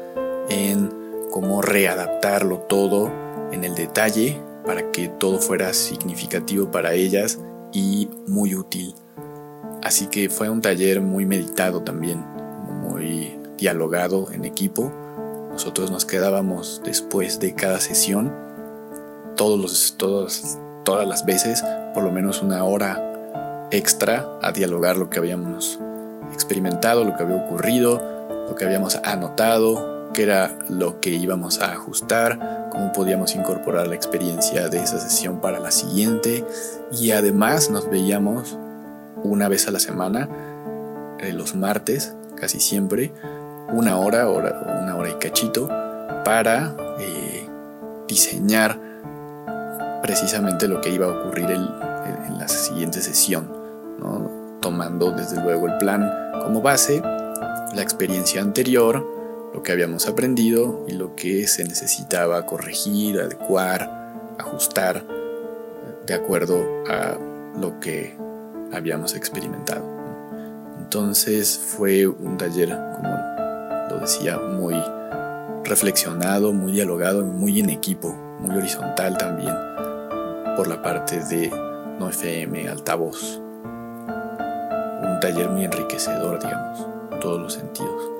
en 0.49 0.91
cómo 1.31 1.61
readaptarlo 1.61 2.59
todo 2.59 3.11
en 3.51 3.63
el 3.63 3.75
detalle 3.75 4.41
para 4.65 4.91
que 4.91 5.07
todo 5.07 5.39
fuera 5.39 5.73
significativo 5.73 6.71
para 6.71 6.93
ellas 6.93 7.39
y 7.71 8.09
muy 8.27 8.55
útil. 8.55 8.95
Así 9.83 10.07
que 10.07 10.29
fue 10.29 10.49
un 10.49 10.61
taller 10.61 11.01
muy 11.01 11.25
meditado 11.25 11.81
también, 11.81 12.25
muy 12.81 13.37
dialogado 13.57 14.31
en 14.31 14.45
equipo 14.45 14.91
nosotros 15.55 15.89
nos 15.89 16.03
quedábamos 16.03 16.81
después 16.83 17.39
de 17.39 17.55
cada 17.55 17.79
sesión, 17.79 18.29
todas 19.37 21.07
las 21.07 21.25
veces, 21.25 21.63
por 21.93 22.03
lo 22.03 22.11
menos 22.11 22.41
una 22.41 22.65
hora 22.65 23.69
extra 23.71 24.27
a 24.41 24.51
dialogar 24.51 24.97
lo 24.97 25.09
que 25.09 25.17
habíamos 25.17 25.79
experimentado, 26.33 27.05
lo 27.05 27.15
que 27.15 27.23
había 27.23 27.37
ocurrido, 27.37 28.03
lo 28.49 28.55
que 28.55 28.65
habíamos 28.65 28.97
anotado, 28.97 30.11
qué 30.11 30.23
era 30.23 30.59
lo 30.67 30.99
que 30.99 31.11
íbamos 31.11 31.61
a 31.61 31.71
ajustar, 31.71 32.67
cómo 32.69 32.91
podíamos 32.91 33.33
incorporar 33.33 33.87
la 33.87 33.95
experiencia 33.95 34.67
de 34.67 34.79
esa 34.79 34.99
sesión 34.99 35.39
para 35.39 35.61
la 35.61 35.71
siguiente. 35.71 36.43
Y 36.91 37.11
además 37.11 37.69
nos 37.69 37.89
veíamos 37.89 38.57
una 39.23 39.47
vez 39.47 39.69
a 39.69 39.71
la 39.71 39.79
semana, 39.79 40.27
eh, 41.19 41.31
los 41.31 41.55
martes, 41.55 42.13
casi 42.35 42.59
siempre, 42.59 43.13
una 43.69 43.97
hora, 43.97 44.29
hora 44.29 44.81
una 44.81 44.95
hora 44.95 45.09
y 45.09 45.15
cachito 45.15 45.67
para 46.23 46.75
eh, 46.99 47.47
diseñar 48.07 48.79
precisamente 50.01 50.67
lo 50.67 50.81
que 50.81 50.89
iba 50.89 51.07
a 51.07 51.09
ocurrir 51.09 51.49
en 51.49 52.37
la 52.37 52.47
siguiente 52.47 53.01
sesión, 53.01 53.51
tomando 54.61 55.11
desde 55.11 55.41
luego 55.41 55.67
el 55.67 55.77
plan 55.77 56.11
como 56.43 56.61
base, 56.61 57.01
la 57.01 57.81
experiencia 57.81 58.41
anterior, 58.41 59.03
lo 59.53 59.63
que 59.63 59.71
habíamos 59.71 60.07
aprendido 60.07 60.85
y 60.87 60.91
lo 60.91 61.15
que 61.15 61.47
se 61.47 61.63
necesitaba 61.63 62.45
corregir, 62.45 63.19
adecuar, 63.19 63.89
ajustar 64.37 65.03
de 66.05 66.13
acuerdo 66.13 66.63
a 66.87 67.17
lo 67.59 67.79
que 67.79 68.15
habíamos 68.73 69.15
experimentado. 69.15 69.85
Entonces 70.79 71.57
fue 71.57 72.05
un 72.05 72.37
taller 72.37 72.69
como 72.69 73.34
decía, 73.99 74.37
muy 74.37 74.75
reflexionado, 75.63 76.53
muy 76.53 76.71
dialogado, 76.73 77.23
muy 77.23 77.59
en 77.59 77.69
equipo, 77.69 78.13
muy 78.39 78.55
horizontal 78.55 79.17
también, 79.17 79.53
por 80.55 80.67
la 80.67 80.81
parte 80.81 81.19
de 81.25 81.49
No 81.99 82.09
FM 82.09 82.69
Altavoz. 82.69 83.39
Un 85.01 85.19
taller 85.21 85.49
muy 85.49 85.65
enriquecedor, 85.65 86.39
digamos, 86.39 86.87
en 87.11 87.19
todos 87.19 87.41
los 87.41 87.53
sentidos. 87.53 88.14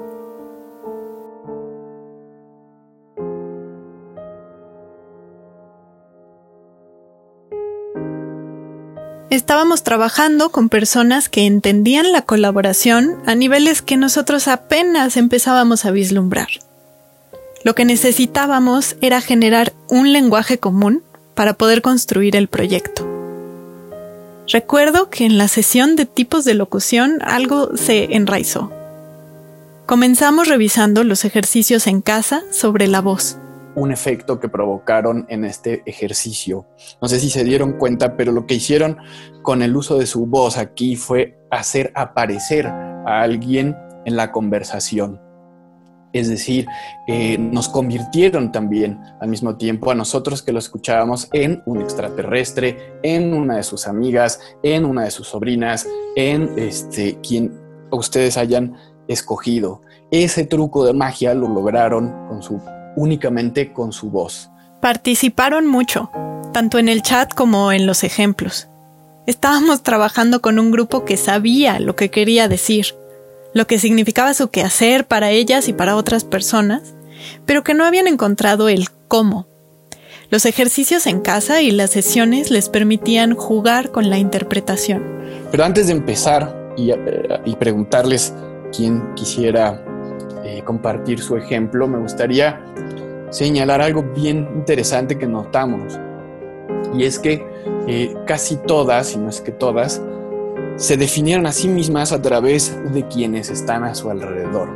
Estábamos 9.36 9.84
trabajando 9.84 10.50
con 10.50 10.70
personas 10.70 11.28
que 11.28 11.46
entendían 11.46 12.14
la 12.14 12.22
colaboración 12.22 13.18
a 13.26 13.36
niveles 13.36 13.82
que 13.82 13.98
nosotros 13.98 14.48
apenas 14.48 15.18
empezábamos 15.18 15.84
a 15.84 15.92
vislumbrar. 15.92 16.48
Lo 17.66 17.76
que 17.76 17.84
necesitábamos 17.84 18.96
era 19.02 19.20
generar 19.20 19.74
un 19.90 20.14
lenguaje 20.14 20.58
común 20.58 21.04
para 21.34 21.52
poder 21.52 21.82
construir 21.82 22.38
el 22.38 22.48
proyecto. 22.48 23.06
Recuerdo 24.48 25.10
que 25.10 25.26
en 25.26 25.38
la 25.38 25.50
sesión 25.50 25.98
de 25.98 26.06
tipos 26.06 26.46
de 26.46 26.54
locución 26.54 27.20
algo 27.22 27.76
se 27.76 28.16
enraizó. 28.16 28.72
Comenzamos 29.86 30.48
revisando 30.48 31.04
los 31.04 31.26
ejercicios 31.26 31.88
en 31.88 32.00
casa 32.00 32.42
sobre 32.54 32.88
la 32.88 33.02
voz 33.02 33.38
un 33.76 33.92
efecto 33.92 34.40
que 34.40 34.50
provocaron 34.50 35.26
en 35.30 35.46
este 35.46 35.84
ejercicio. 35.86 36.66
No 37.02 37.08
sé 37.08 37.20
si 37.20 37.30
se 37.30 37.44
dieron 37.44 37.74
cuenta, 37.74 38.16
pero 38.18 38.32
lo 38.32 38.46
que 38.46 38.56
hicieron 38.56 38.98
con 39.42 39.62
el 39.62 39.76
uso 39.76 39.98
de 39.98 40.06
su 40.06 40.26
voz 40.26 40.58
aquí 40.58 40.96
fue 40.96 41.38
hacer 41.52 41.92
aparecer 41.96 42.68
a 42.68 43.22
alguien 43.22 43.76
en 44.06 44.16
la 44.16 44.32
conversación. 44.32 45.22
Es 46.14 46.30
decir, 46.30 46.66
eh, 47.08 47.38
nos 47.38 47.68
convirtieron 47.68 48.54
también 48.54 49.02
al 49.20 49.28
mismo 49.28 49.58
tiempo 49.58 49.92
a 49.92 49.96
nosotros 49.96 50.42
que 50.42 50.54
lo 50.54 50.60
escuchábamos 50.60 51.28
en 51.34 51.62
un 51.66 51.82
extraterrestre, 51.82 52.94
en 53.04 53.34
una 53.34 53.58
de 53.58 53.64
sus 53.64 53.86
amigas, 53.86 54.40
en 54.64 54.86
una 54.86 55.04
de 55.04 55.12
sus 55.12 55.28
sobrinas, 55.28 55.86
en 56.16 56.58
este, 56.58 57.20
quien 57.20 57.52
ustedes 57.92 58.38
hayan 58.38 58.78
escogido. 59.10 59.82
Ese 60.10 60.46
truco 60.46 60.86
de 60.86 60.94
magia 60.94 61.34
lo 61.34 61.50
lograron 61.50 62.10
con 62.30 62.42
su 62.42 62.62
únicamente 62.96 63.74
con 63.74 63.92
su 63.92 64.10
voz. 64.10 64.50
Participaron 64.82 65.68
mucho, 65.68 66.10
tanto 66.54 66.78
en 66.80 66.90
el 66.90 67.02
chat 67.02 67.34
como 67.34 67.72
en 67.72 67.86
los 67.86 68.04
ejemplos. 68.04 68.68
Estábamos 69.26 69.82
trabajando 69.82 70.42
con 70.42 70.60
un 70.60 70.72
grupo 70.72 71.04
que 71.04 71.18
sabía 71.18 71.80
lo 71.80 71.96
que 71.96 72.12
quería 72.12 72.48
decir, 72.48 72.96
lo 73.54 73.66
que 73.68 73.80
significaba 73.80 74.34
su 74.34 74.50
quehacer 74.50 75.08
para 75.08 75.32
ellas 75.32 75.68
y 75.68 75.74
para 75.74 75.96
otras 75.96 76.24
personas, 76.24 76.94
pero 77.46 77.64
que 77.64 77.74
no 77.74 77.86
habían 77.86 78.08
encontrado 78.08 78.70
el 78.70 78.90
cómo. 79.08 79.48
Los 80.30 80.46
ejercicios 80.46 81.08
en 81.08 81.22
casa 81.22 81.62
y 81.62 81.72
las 81.72 81.92
sesiones 81.92 82.52
les 82.52 82.70
permitían 82.70 83.36
jugar 83.36 83.92
con 83.92 84.10
la 84.10 84.18
interpretación. 84.18 85.04
Pero 85.52 85.64
antes 85.64 85.88
de 85.88 85.94
empezar 85.94 86.74
y, 86.78 86.92
eh, 86.92 86.98
preguntarles 87.60 88.34
quién 88.76 89.14
quisiera 89.16 89.84
eh, 90.46 90.62
compartir 90.64 91.20
su 91.20 91.36
ejemplo, 91.38 91.88
me 91.88 91.98
gustaría 91.98 92.62
señalar 93.32 93.82
algo 93.82 94.04
bien 94.04 94.48
interesante 94.54 95.18
que 95.18 95.26
notamos. 95.26 96.00
Y 96.94 97.04
es 97.04 97.18
que 97.18 97.44
eh, 97.88 98.16
casi 98.28 98.58
todas, 98.58 99.16
y 99.16 99.18
no 99.18 99.30
es 99.30 99.42
que 99.42 99.52
todas, 99.52 100.04
se 100.76 100.98
definieron 100.98 101.48
a 101.48 101.52
sí 101.52 101.68
mismas 101.68 102.12
a 102.12 102.22
través 102.22 102.78
de 102.94 103.08
quienes 103.08 103.50
están 103.50 103.84
a 103.86 103.96
su 103.96 104.12
alrededor. 104.12 104.70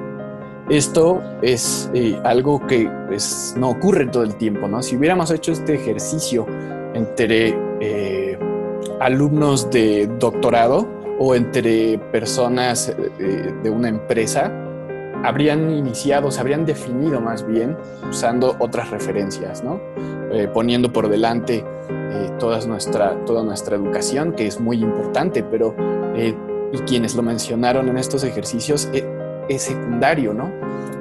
Esto 0.72 1.22
es 1.44 1.92
eh, 1.94 2.20
algo 2.24 2.66
que 2.66 2.90
pues, 3.08 3.54
no 3.56 3.70
ocurre 3.70 4.08
todo 4.08 4.24
el 4.24 4.34
tiempo, 4.38 4.68
¿no? 4.68 4.82
Si 4.82 4.98
hubiéramos 4.98 5.30
hecho 5.30 5.52
este 5.52 5.76
ejercicio 5.76 6.48
entre 6.96 7.56
alumnos 9.00 9.70
de 9.70 10.08
doctorado 10.18 10.90
o 11.20 11.36
entre 11.36 12.00
personas 12.12 12.92
de 13.18 13.70
una 13.70 13.90
empresa, 13.90 14.52
habrían 15.24 15.72
iniciado, 15.72 16.32
se 16.32 16.40
habrían 16.40 16.66
definido 16.66 17.22
más 17.22 17.46
bien 17.46 17.78
usando 18.10 18.56
otras 18.60 18.90
referencias, 18.92 19.64
¿no? 19.64 19.80
Eh, 20.32 20.48
poniendo 20.54 20.94
por 20.94 21.10
delante 21.10 21.66
eh, 21.90 22.30
toda, 22.40 22.64
nuestra, 22.66 23.26
toda 23.26 23.44
nuestra 23.44 23.76
educación, 23.76 24.34
que 24.34 24.48
es 24.48 24.60
muy 24.60 24.78
importante, 24.78 25.44
pero 25.44 25.76
eh, 26.16 26.36
quienes 26.86 27.16
lo 27.16 27.24
mencionaron 27.24 27.90
en 27.90 27.98
estos 27.98 28.24
ejercicios 28.24 28.90
es 29.50 29.62
secundario, 29.62 30.34
¿no? 30.34 30.52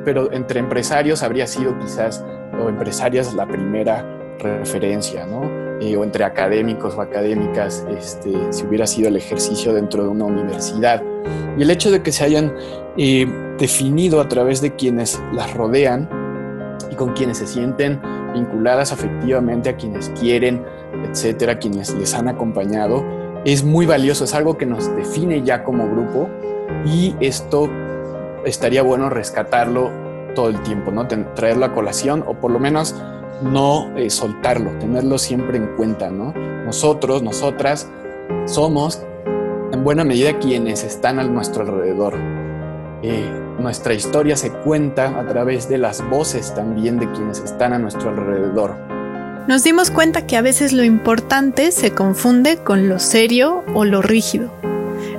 Pero 0.05 0.33
entre 0.33 0.61
empresarios 0.61 1.23
habría 1.23 1.47
sido 1.47 1.79
quizás, 1.79 2.25
o 2.59 2.69
empresarias, 2.69 3.35
la 3.35 3.47
primera 3.47 4.05
referencia, 4.39 5.27
¿no? 5.27 5.69
o 5.81 6.05
entre 6.05 6.25
académicos 6.25 6.97
o 6.97 7.01
académicas, 7.01 7.87
este, 7.97 8.33
si 8.51 8.67
hubiera 8.67 8.87
sido 8.87 9.09
el 9.09 9.17
ejercicio 9.17 9.73
dentro 9.73 10.03
de 10.03 10.09
una 10.09 10.25
universidad. 10.25 11.03
Y 11.57 11.63
el 11.63 11.71
hecho 11.71 11.91
de 11.91 12.03
que 12.03 12.13
se 12.13 12.25
hayan 12.25 12.55
eh, 12.97 13.27
definido 13.59 14.21
a 14.21 14.29
través 14.29 14.61
de 14.61 14.75
quienes 14.75 15.21
las 15.33 15.53
rodean 15.55 16.09
y 16.91 16.95
con 16.95 17.13
quienes 17.13 17.39
se 17.39 17.47
sienten 17.47 18.01
vinculadas 18.33 18.93
afectivamente 18.93 19.69
a 19.69 19.77
quienes 19.77 20.11
quieren, 20.11 20.65
etcétera, 21.05 21.59
quienes 21.59 21.95
les 21.95 22.15
han 22.15 22.29
acompañado, 22.29 23.05
es 23.45 23.65
muy 23.65 23.87
valioso, 23.87 24.25
es 24.25 24.35
algo 24.35 24.59
que 24.59 24.67
nos 24.67 24.95
define 24.97 25.43
ya 25.43 25.65
como 25.65 25.89
grupo 25.89 26.29
y 26.85 27.15
esto 27.21 27.69
estaría 28.45 28.83
bueno 28.83 29.09
rescatarlo 29.11 29.91
todo 30.35 30.49
el 30.49 30.63
tiempo, 30.63 30.91
¿no? 30.91 31.07
traerlo 31.07 31.67
a 31.67 31.75
colación 31.75 32.25
o 32.27 32.35
por 32.35 32.51
lo 32.51 32.59
menos 32.59 32.95
no 33.43 33.97
eh, 33.97 34.11
soltarlo, 34.11 34.71
tenerlo 34.79 35.19
siempre 35.19 35.57
en 35.57 35.67
cuenta, 35.77 36.11
¿no? 36.11 36.33
Nosotros, 36.65 37.23
nosotras, 37.23 37.89
somos 38.47 39.03
en 39.73 39.85
buena 39.85 40.05
medida 40.05 40.39
quienes 40.39 40.85
están 40.85 41.19
a 41.19 41.25
nuestro 41.25 41.63
alrededor. 41.63 42.15
Eh, 43.03 43.31
nuestra 43.59 43.95
historia 43.95 44.37
se 44.37 44.51
cuenta 44.51 45.19
a 45.19 45.27
través 45.27 45.69
de 45.69 45.79
las 45.79 46.09
voces 46.09 46.55
también 46.55 46.99
de 46.99 47.11
quienes 47.13 47.41
están 47.41 47.73
a 47.73 47.79
nuestro 47.79 48.11
alrededor. 48.11 48.75
Nos 49.47 49.65
dimos 49.65 49.91
cuenta 49.91 50.27
que 50.27 50.37
a 50.37 50.43
veces 50.43 50.73
lo 50.73 50.85
importante 50.85 51.73
se 51.73 51.93
confunde 51.93 52.59
con 52.59 52.89
lo 52.89 52.99
serio 52.99 53.65
o 53.75 53.85
lo 53.85 54.03
rígido. 54.03 54.53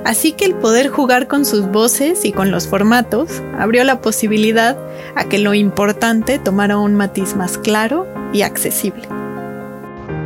Así 0.04 0.32
que 0.32 0.44
el 0.44 0.54
poder 0.54 0.88
jugar 0.88 1.26
con 1.26 1.44
sus 1.44 1.70
voces 1.70 2.24
y 2.24 2.32
con 2.32 2.50
los 2.50 2.68
formatos 2.68 3.42
abrió 3.58 3.84
la 3.84 4.00
posibilidad 4.00 4.76
a 5.16 5.24
que 5.24 5.38
lo 5.38 5.52
importante 5.52 6.38
tomara 6.38 6.78
un 6.78 6.94
matiz 6.94 7.34
más 7.34 7.58
claro 7.58 8.06
y 8.32 8.42
accesible. 8.42 9.02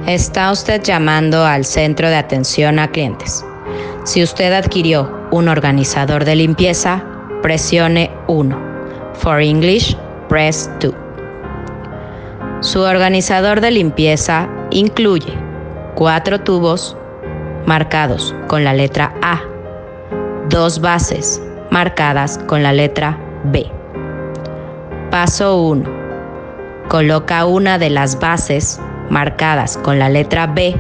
Está 0.07 0.53
usted 0.53 0.83
llamando 0.83 1.45
al 1.45 1.65
centro 1.65 2.09
de 2.09 2.17
atención 2.17 2.79
a 2.79 2.91
clientes. 2.91 3.45
Si 4.05 4.23
usted 4.23 4.53
adquirió 4.53 5.11
un 5.31 5.49
organizador 5.49 6.25
de 6.25 6.37
limpieza, 6.37 7.03
presione 7.43 8.11
1. 8.27 8.57
For 9.15 9.41
English, 9.41 9.97
press 10.29 10.71
2. 10.81 10.95
Su 12.61 12.81
organizador 12.81 13.61
de 13.61 13.71
limpieza 13.71 14.49
incluye 14.71 15.33
cuatro 15.95 16.41
tubos 16.41 16.97
marcados 17.67 18.35
con 18.47 18.63
la 18.63 18.75
letra 18.75 19.15
A 19.23 19.41
dos 20.51 20.81
bases 20.81 21.43
marcadas 21.71 22.39
con 22.47 22.63
la 22.63 22.73
letra 22.73 23.19
B. 23.45 23.67
Paso 25.11 25.63
1. 25.63 25.85
Coloca 26.89 27.47
una 27.47 27.79
de 27.79 27.91
las 27.91 28.21
bases 28.21 28.81
marcadas 29.09 29.79
con 29.79 29.99
la 29.99 30.09
letra 30.09 30.47
B 30.47 30.77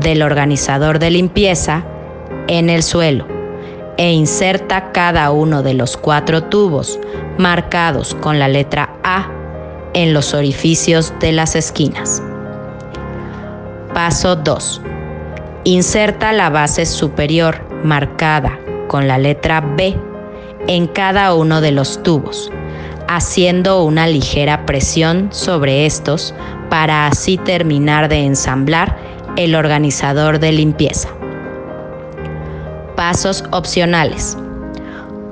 del 0.00 0.22
organizador 0.22 0.98
de 0.98 1.10
limpieza 1.10 1.84
en 2.48 2.70
el 2.70 2.82
suelo 2.82 3.26
e 3.96 4.12
inserta 4.12 4.92
cada 4.92 5.30
uno 5.30 5.62
de 5.62 5.74
los 5.74 5.96
cuatro 5.96 6.44
tubos 6.44 6.98
marcados 7.38 8.14
con 8.14 8.38
la 8.38 8.48
letra 8.48 8.90
A 9.04 9.28
en 9.94 10.12
los 10.12 10.34
orificios 10.34 11.12
de 11.20 11.32
las 11.32 11.54
esquinas. 11.54 12.22
Paso 13.92 14.36
2. 14.36 14.80
Inserta 15.64 16.32
la 16.32 16.50
base 16.50 16.84
superior 16.84 17.60
marcada 17.84 18.58
con 18.88 19.06
la 19.06 19.18
letra 19.18 19.60
B 19.60 19.96
en 20.66 20.86
cada 20.88 21.34
uno 21.34 21.60
de 21.60 21.70
los 21.70 22.02
tubos, 22.02 22.50
haciendo 23.08 23.84
una 23.84 24.06
ligera 24.06 24.66
presión 24.66 25.28
sobre 25.30 25.86
estos 25.86 26.34
para 26.70 27.06
así 27.06 27.36
terminar 27.38 28.08
de 28.08 28.24
ensamblar 28.24 28.96
el 29.36 29.54
organizador 29.54 30.38
de 30.38 30.52
limpieza. 30.52 31.08
Pasos 33.04 33.44
opcionales. 33.50 34.34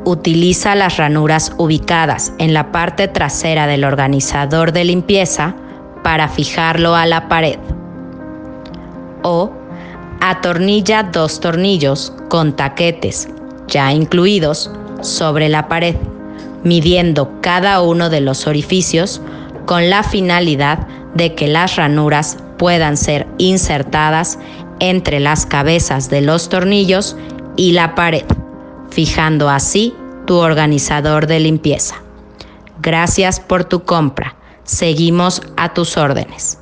Utiliza 0.04 0.74
las 0.74 0.98
ranuras 0.98 1.54
ubicadas 1.56 2.34
en 2.36 2.52
la 2.52 2.70
parte 2.70 3.08
trasera 3.08 3.66
del 3.66 3.84
organizador 3.84 4.72
de 4.72 4.84
limpieza 4.84 5.56
para 6.04 6.28
fijarlo 6.28 6.94
a 6.94 7.06
la 7.06 7.30
pared. 7.30 7.58
O 9.22 9.50
atornilla 10.20 11.04
dos 11.04 11.40
tornillos 11.40 12.12
con 12.28 12.54
taquetes 12.54 13.30
ya 13.68 13.90
incluidos, 13.90 14.70
sobre 15.00 15.48
la 15.48 15.66
pared, 15.68 15.96
midiendo 16.64 17.40
cada 17.40 17.80
uno 17.80 18.10
de 18.10 18.20
los 18.20 18.46
orificios 18.46 19.22
con 19.64 19.88
la 19.88 20.02
finalidad 20.02 20.86
de 21.14 21.34
que 21.34 21.48
las 21.48 21.76
ranuras 21.76 22.36
puedan 22.58 22.98
ser 22.98 23.26
insertadas 23.38 24.38
entre 24.78 25.20
las 25.20 25.46
cabezas 25.46 26.10
de 26.10 26.20
los 26.20 26.50
tornillos 26.50 27.16
y 27.56 27.72
la 27.72 27.94
pared, 27.94 28.24
fijando 28.90 29.48
así 29.48 29.94
tu 30.26 30.36
organizador 30.36 31.26
de 31.26 31.40
limpieza. 31.40 31.96
Gracias 32.80 33.40
por 33.40 33.64
tu 33.64 33.84
compra. 33.84 34.36
Seguimos 34.64 35.42
a 35.56 35.72
tus 35.74 35.96
órdenes. 35.96 36.58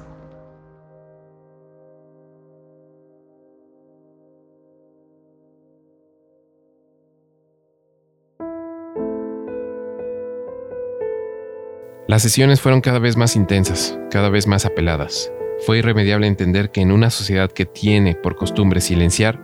Las 12.11 12.23
sesiones 12.23 12.61
fueron 12.61 12.81
cada 12.81 12.99
vez 12.99 13.17
más 13.17 13.37
intensas, 13.37 13.97
cada 14.11 14.31
vez 14.31 14.49
más 14.49 14.67
apeladas. 14.67 15.31
Fue 15.65 15.79
irremediable 15.79 16.27
entender 16.27 16.73
que 16.73 16.81
en 16.81 16.91
una 16.91 17.09
sociedad 17.09 17.53
que 17.53 17.67
tiene 17.67 18.17
por 18.17 18.35
costumbre 18.35 18.81
silenciar, 18.81 19.41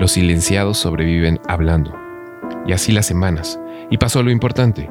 los 0.00 0.12
silenciados 0.12 0.78
sobreviven 0.78 1.38
hablando. 1.46 1.94
Y 2.66 2.72
así 2.72 2.90
las 2.90 3.06
semanas. 3.06 3.60
Y 3.90 3.98
pasó 3.98 4.22
lo 4.22 4.30
importante. 4.30 4.90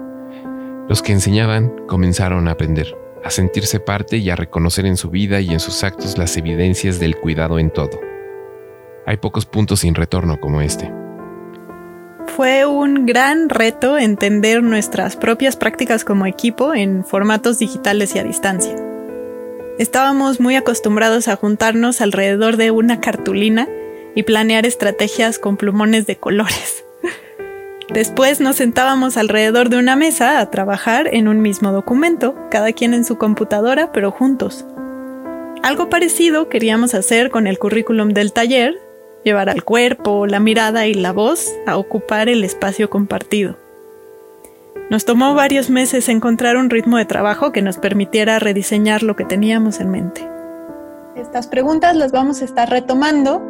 Los 0.87 1.01
que 1.01 1.11
enseñaban 1.11 1.73
comenzaron 1.87 2.47
a 2.47 2.51
aprender, 2.51 2.95
a 3.23 3.31
sentirse 3.31 3.79
parte 3.79 4.17
y 4.17 4.29
a 4.29 4.35
reconocer 4.35 4.85
en 4.85 4.97
su 4.97 5.09
vida 5.09 5.41
y 5.41 5.49
en 5.49 5.59
sus 5.59 5.83
actos 5.83 6.17
las 6.17 6.37
evidencias 6.37 6.99
del 6.99 7.17
cuidado 7.17 7.57
en 7.57 7.71
todo. 7.71 7.99
Hay 9.07 9.17
pocos 9.17 9.45
puntos 9.47 9.81
sin 9.81 9.95
retorno 9.95 10.39
como 10.39 10.61
este 10.61 10.93
fue 12.35 12.65
un 12.65 13.05
gran 13.05 13.49
reto 13.49 13.97
entender 13.97 14.63
nuestras 14.63 15.17
propias 15.17 15.57
prácticas 15.57 16.05
como 16.05 16.25
equipo 16.25 16.73
en 16.73 17.03
formatos 17.03 17.59
digitales 17.59 18.15
y 18.15 18.19
a 18.19 18.23
distancia. 18.23 18.75
Estábamos 19.77 20.39
muy 20.39 20.55
acostumbrados 20.55 21.27
a 21.27 21.35
juntarnos 21.35 21.99
alrededor 21.99 22.55
de 22.55 22.71
una 22.71 23.01
cartulina 23.01 23.67
y 24.15 24.23
planear 24.23 24.65
estrategias 24.65 25.39
con 25.39 25.57
plumones 25.57 26.05
de 26.07 26.17
colores. 26.17 26.83
Después 27.93 28.39
nos 28.39 28.57
sentábamos 28.57 29.17
alrededor 29.17 29.69
de 29.69 29.77
una 29.77 29.95
mesa 29.95 30.39
a 30.39 30.51
trabajar 30.51 31.09
en 31.11 31.27
un 31.27 31.41
mismo 31.41 31.71
documento, 31.71 32.35
cada 32.51 32.71
quien 32.71 32.93
en 32.93 33.03
su 33.03 33.17
computadora, 33.17 33.91
pero 33.91 34.11
juntos. 34.11 34.65
Algo 35.63 35.89
parecido 35.89 36.49
queríamos 36.49 36.93
hacer 36.93 37.31
con 37.31 37.47
el 37.47 37.57
currículum 37.57 38.09
del 38.09 38.31
taller, 38.31 38.79
llevar 39.23 39.49
al 39.49 39.63
cuerpo, 39.63 40.27
la 40.27 40.39
mirada 40.39 40.85
y 40.85 40.93
la 40.93 41.11
voz 41.11 41.51
a 41.65 41.77
ocupar 41.77 42.29
el 42.29 42.43
espacio 42.43 42.89
compartido. 42.89 43.57
Nos 44.89 45.05
tomó 45.05 45.33
varios 45.35 45.69
meses 45.69 46.09
encontrar 46.09 46.57
un 46.57 46.69
ritmo 46.69 46.97
de 46.97 47.05
trabajo 47.05 47.51
que 47.51 47.61
nos 47.61 47.77
permitiera 47.77 48.39
rediseñar 48.39 49.03
lo 49.03 49.15
que 49.15 49.25
teníamos 49.25 49.79
en 49.79 49.89
mente. 49.91 50.27
Estas 51.15 51.47
preguntas 51.47 51.95
las 51.95 52.11
vamos 52.11 52.41
a 52.41 52.45
estar 52.45 52.69
retomando 52.69 53.41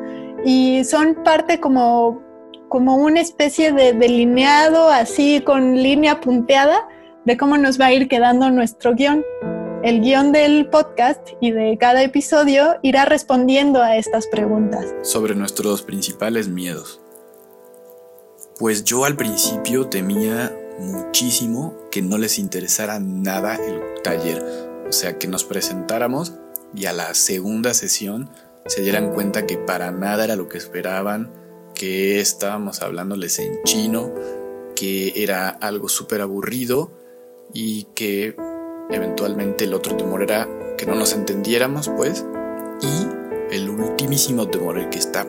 y 0.45 0.83
son 0.83 1.15
parte 1.23 1.59
como, 1.59 2.21
como 2.69 2.95
una 2.95 3.21
especie 3.21 3.71
de 3.71 3.93
delineado 3.93 4.89
así 4.89 5.41
con 5.41 5.75
línea 5.75 6.21
punteada 6.21 6.87
de 7.25 7.37
cómo 7.37 7.57
nos 7.57 7.79
va 7.79 7.87
a 7.87 7.93
ir 7.93 8.07
quedando 8.07 8.49
nuestro 8.49 8.93
guion. 8.93 9.23
El 9.83 10.01
guion 10.01 10.31
del 10.31 10.69
podcast 10.69 11.29
y 11.39 11.51
de 11.51 11.77
cada 11.77 12.03
episodio 12.03 12.75
irá 12.81 13.05
respondiendo 13.05 13.81
a 13.81 13.95
estas 13.95 14.27
preguntas. 14.27 14.85
Sobre 15.03 15.35
nuestros 15.35 15.83
principales 15.83 16.49
miedos. 16.49 16.99
Pues 18.59 18.83
yo 18.83 19.05
al 19.05 19.15
principio 19.15 19.87
temía 19.87 20.53
muchísimo 20.79 21.75
que 21.91 22.01
no 22.01 22.17
les 22.17 22.39
interesara 22.39 22.99
nada 22.99 23.55
el 23.55 24.01
taller. 24.03 24.43
O 24.87 24.91
sea, 24.91 25.17
que 25.17 25.27
nos 25.27 25.45
presentáramos 25.45 26.33
y 26.75 26.85
a 26.85 26.93
la 26.93 27.13
segunda 27.13 27.73
sesión 27.73 28.29
se 28.69 28.81
dieran 28.81 29.13
cuenta 29.13 29.47
que 29.47 29.57
para 29.57 29.91
nada 29.91 30.23
era 30.23 30.35
lo 30.35 30.47
que 30.47 30.59
esperaban, 30.59 31.33
que 31.73 32.19
estábamos 32.19 32.83
hablándoles 32.83 33.39
en 33.39 33.63
chino, 33.63 34.13
que 34.75 35.23
era 35.23 35.49
algo 35.49 35.89
súper 35.89 36.21
aburrido 36.21 36.91
y 37.51 37.85
que 37.95 38.35
eventualmente 38.91 39.65
el 39.65 39.73
otro 39.73 39.97
temor 39.97 40.21
era 40.21 40.47
que 40.77 40.85
no 40.85 40.93
nos 40.93 41.13
entendiéramos, 41.13 41.89
pues, 41.89 42.23
y 42.81 43.07
el 43.55 43.69
ultimísimo 43.69 44.47
temor, 44.47 44.77
el 44.77 44.89
que 44.89 44.99
está 44.99 45.25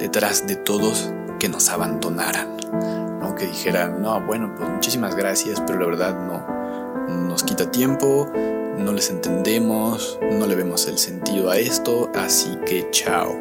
detrás 0.00 0.48
de 0.48 0.56
todos, 0.56 1.12
que 1.38 1.48
nos 1.48 1.68
abandonaran, 1.68 2.56
¿no? 3.20 3.36
que 3.36 3.46
dijeran, 3.46 4.02
no, 4.02 4.20
bueno, 4.20 4.52
pues 4.56 4.68
muchísimas 4.68 5.14
gracias, 5.14 5.62
pero 5.64 5.78
la 5.78 5.86
verdad 5.86 6.18
no, 6.26 7.14
nos 7.28 7.44
quita 7.44 7.70
tiempo, 7.70 8.28
no 8.84 8.92
les 8.92 9.08
entendemos, 9.10 10.18
no 10.20 10.46
le 10.46 10.54
vemos 10.54 10.86
el 10.88 10.98
sentido 10.98 11.50
a 11.50 11.56
esto, 11.56 12.10
así 12.14 12.56
que 12.66 12.88
chao. 12.90 13.34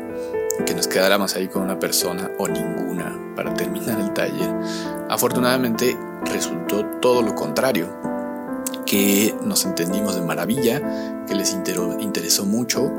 Que 0.66 0.74
nos 0.74 0.88
quedáramos 0.88 1.36
ahí 1.36 1.48
con 1.48 1.64
una 1.64 1.80
persona 1.80 2.32
o 2.38 2.48
ninguna 2.48 3.20
para 3.36 3.54
terminar 3.54 4.00
el 4.00 4.14
taller. 4.14 4.50
Afortunadamente 5.10 5.98
resultó 6.26 6.86
todo 7.02 7.22
lo 7.22 7.36
contrario, 7.36 7.90
que 8.86 9.36
nos 9.44 9.66
entendimos 9.66 10.16
de 10.16 10.22
maravilla, 10.22 11.26
que 11.28 11.36
les 11.36 11.54
interesó 11.54 12.46
mucho 12.46 12.94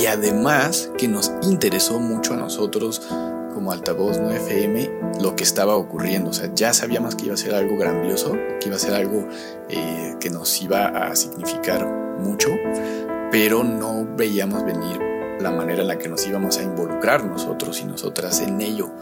y 0.00 0.06
además 0.06 0.90
que 0.96 1.08
nos 1.08 1.32
interesó 1.42 1.98
mucho 1.98 2.34
a 2.34 2.36
nosotros 2.36 3.02
como 3.60 3.72
altavoz 3.72 4.18
no 4.18 4.30
FM 4.30 5.20
lo 5.20 5.36
que 5.36 5.44
estaba 5.44 5.76
ocurriendo. 5.76 6.30
O 6.30 6.32
sea, 6.32 6.50
ya 6.54 6.72
sabíamos 6.72 7.14
que 7.14 7.26
iba 7.26 7.34
a 7.34 7.36
ser 7.36 7.54
algo 7.54 7.76
grandioso, 7.76 8.32
que 8.58 8.68
iba 8.68 8.76
a 8.76 8.78
ser 8.78 8.94
algo 8.94 9.28
eh, 9.68 10.16
que 10.18 10.30
nos 10.30 10.62
iba 10.62 10.86
a 10.86 11.14
significar 11.14 11.86
mucho, 12.18 12.48
pero 13.30 13.62
no 13.62 14.08
veíamos 14.16 14.64
venir 14.64 14.98
la 15.40 15.50
manera 15.50 15.82
en 15.82 15.88
la 15.88 15.98
que 15.98 16.08
nos 16.08 16.26
íbamos 16.26 16.56
a 16.56 16.62
involucrar 16.62 17.22
nosotros 17.22 17.78
y 17.82 17.84
nosotras 17.84 18.40
en 18.40 18.62
ello. 18.62 18.92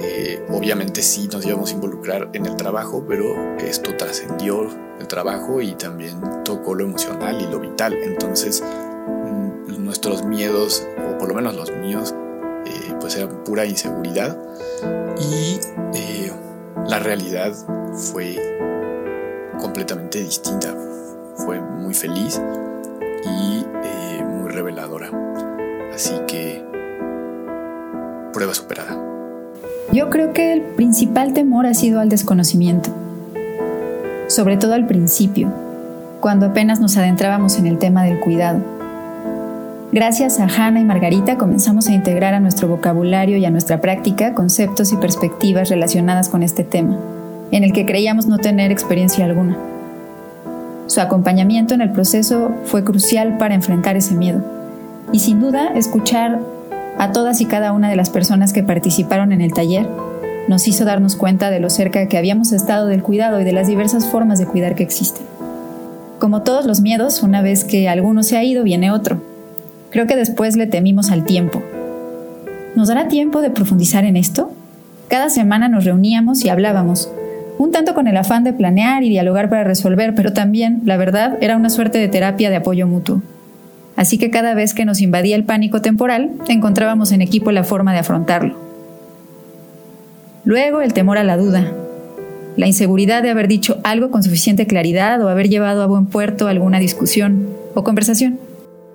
Eh, 0.00 0.42
obviamente 0.48 1.02
sí 1.02 1.28
nos 1.30 1.44
íbamos 1.44 1.70
a 1.70 1.74
involucrar 1.74 2.30
en 2.32 2.46
el 2.46 2.56
trabajo, 2.56 3.04
pero 3.06 3.58
esto 3.58 3.94
trascendió 3.98 4.66
el 4.98 5.06
trabajo 5.08 5.60
y 5.60 5.74
también 5.74 6.22
tocó 6.42 6.74
lo 6.74 6.84
emocional 6.84 7.38
y 7.38 7.52
lo 7.52 7.60
vital. 7.60 7.92
Entonces 8.02 8.62
mm, 8.62 9.84
nuestros 9.84 10.24
miedos, 10.24 10.86
o 11.06 11.18
por 11.18 11.28
lo 11.28 11.34
menos 11.34 11.54
los 11.54 11.70
míos, 11.70 12.14
eh, 12.74 12.94
pues 13.00 13.16
eran 13.16 13.44
pura 13.44 13.64
inseguridad 13.64 14.36
y 15.18 15.60
eh, 15.94 16.32
la 16.86 16.98
realidad 16.98 17.52
fue 17.94 18.36
completamente 19.60 20.20
distinta. 20.20 20.74
Fue 21.36 21.60
muy 21.60 21.94
feliz 21.94 22.40
y 23.24 23.64
muy 24.24 24.50
reveladora. 24.50 25.10
Así 25.94 26.14
que 26.26 26.64
prueba 28.32 28.52
superada. 28.54 28.96
Yo 29.92 30.10
creo 30.10 30.32
que 30.32 30.52
el 30.52 30.62
principal 30.62 31.32
temor 31.34 31.66
ha 31.66 31.74
sido 31.74 32.00
al 32.00 32.08
desconocimiento, 32.08 32.90
sobre 34.28 34.56
todo 34.56 34.74
al 34.74 34.86
principio, 34.86 35.52
cuando 36.20 36.46
apenas 36.46 36.80
nos 36.80 36.96
adentrábamos 36.96 37.58
en 37.58 37.66
el 37.66 37.78
tema 37.78 38.02
del 38.04 38.18
cuidado. 38.18 38.73
Gracias 39.94 40.40
a 40.40 40.48
Hannah 40.48 40.80
y 40.80 40.84
Margarita 40.84 41.38
comenzamos 41.38 41.86
a 41.86 41.92
integrar 41.92 42.34
a 42.34 42.40
nuestro 42.40 42.66
vocabulario 42.66 43.36
y 43.36 43.44
a 43.44 43.50
nuestra 43.50 43.80
práctica 43.80 44.34
conceptos 44.34 44.92
y 44.92 44.96
perspectivas 44.96 45.68
relacionadas 45.68 46.28
con 46.28 46.42
este 46.42 46.64
tema, 46.64 46.98
en 47.52 47.62
el 47.62 47.72
que 47.72 47.86
creíamos 47.86 48.26
no 48.26 48.38
tener 48.38 48.72
experiencia 48.72 49.24
alguna. 49.24 49.56
Su 50.88 51.00
acompañamiento 51.00 51.74
en 51.74 51.80
el 51.80 51.92
proceso 51.92 52.50
fue 52.64 52.82
crucial 52.82 53.38
para 53.38 53.54
enfrentar 53.54 53.96
ese 53.96 54.16
miedo 54.16 54.42
y 55.12 55.20
sin 55.20 55.38
duda 55.40 55.68
escuchar 55.76 56.40
a 56.98 57.12
todas 57.12 57.40
y 57.40 57.46
cada 57.46 57.70
una 57.70 57.88
de 57.88 57.94
las 57.94 58.10
personas 58.10 58.52
que 58.52 58.64
participaron 58.64 59.30
en 59.30 59.42
el 59.42 59.54
taller 59.54 59.86
nos 60.48 60.66
hizo 60.66 60.84
darnos 60.84 61.14
cuenta 61.14 61.50
de 61.50 61.60
lo 61.60 61.70
cerca 61.70 62.08
que 62.08 62.18
habíamos 62.18 62.50
estado 62.50 62.88
del 62.88 63.04
cuidado 63.04 63.40
y 63.40 63.44
de 63.44 63.52
las 63.52 63.68
diversas 63.68 64.06
formas 64.06 64.40
de 64.40 64.46
cuidar 64.46 64.74
que 64.74 64.82
existen. 64.82 65.24
Como 66.18 66.42
todos 66.42 66.66
los 66.66 66.80
miedos, 66.80 67.22
una 67.22 67.42
vez 67.42 67.62
que 67.62 67.88
alguno 67.88 68.24
se 68.24 68.36
ha 68.36 68.42
ido, 68.42 68.64
viene 68.64 68.90
otro. 68.90 69.33
Creo 69.94 70.06
que 70.06 70.16
después 70.16 70.56
le 70.56 70.66
temimos 70.66 71.10
al 71.10 71.24
tiempo. 71.24 71.62
¿Nos 72.76 72.88
dará 72.88 73.08
tiempo 73.08 73.40
de 73.40 73.48
profundizar 73.48 74.04
en 74.04 74.18
esto? 74.18 74.52
Cada 75.08 75.30
semana 75.30 75.68
nos 75.68 75.86
reuníamos 75.86 76.44
y 76.44 76.50
hablábamos, 76.50 77.10
un 77.56 77.72
tanto 77.72 77.94
con 77.94 78.08
el 78.08 78.18
afán 78.18 78.44
de 78.44 78.52
planear 78.52 79.02
y 79.04 79.08
dialogar 79.08 79.48
para 79.48 79.64
resolver, 79.64 80.14
pero 80.14 80.34
también, 80.34 80.82
la 80.84 80.98
verdad, 80.98 81.38
era 81.40 81.56
una 81.56 81.70
suerte 81.70 81.96
de 81.96 82.08
terapia 82.08 82.50
de 82.50 82.56
apoyo 82.56 82.86
mutuo 82.86 83.22
así 83.96 84.18
que 84.18 84.30
cada 84.30 84.54
vez 84.54 84.74
que 84.74 84.84
nos 84.84 85.00
invadía 85.00 85.36
el 85.36 85.44
pánico 85.44 85.80
temporal, 85.80 86.32
encontrábamos 86.48 87.12
en 87.12 87.22
equipo 87.22 87.52
la 87.52 87.64
forma 87.64 87.92
de 87.92 88.00
afrontarlo. 88.00 88.56
Luego 90.44 90.80
el 90.80 90.92
temor 90.92 91.18
a 91.18 91.24
la 91.24 91.36
duda, 91.36 91.72
la 92.56 92.66
inseguridad 92.66 93.22
de 93.22 93.30
haber 93.30 93.48
dicho 93.48 93.78
algo 93.82 94.10
con 94.10 94.22
suficiente 94.22 94.66
claridad 94.66 95.22
o 95.22 95.28
haber 95.28 95.48
llevado 95.48 95.82
a 95.82 95.86
buen 95.86 96.06
puerto 96.06 96.48
alguna 96.48 96.78
discusión 96.78 97.48
o 97.74 97.82
conversación. 97.82 98.38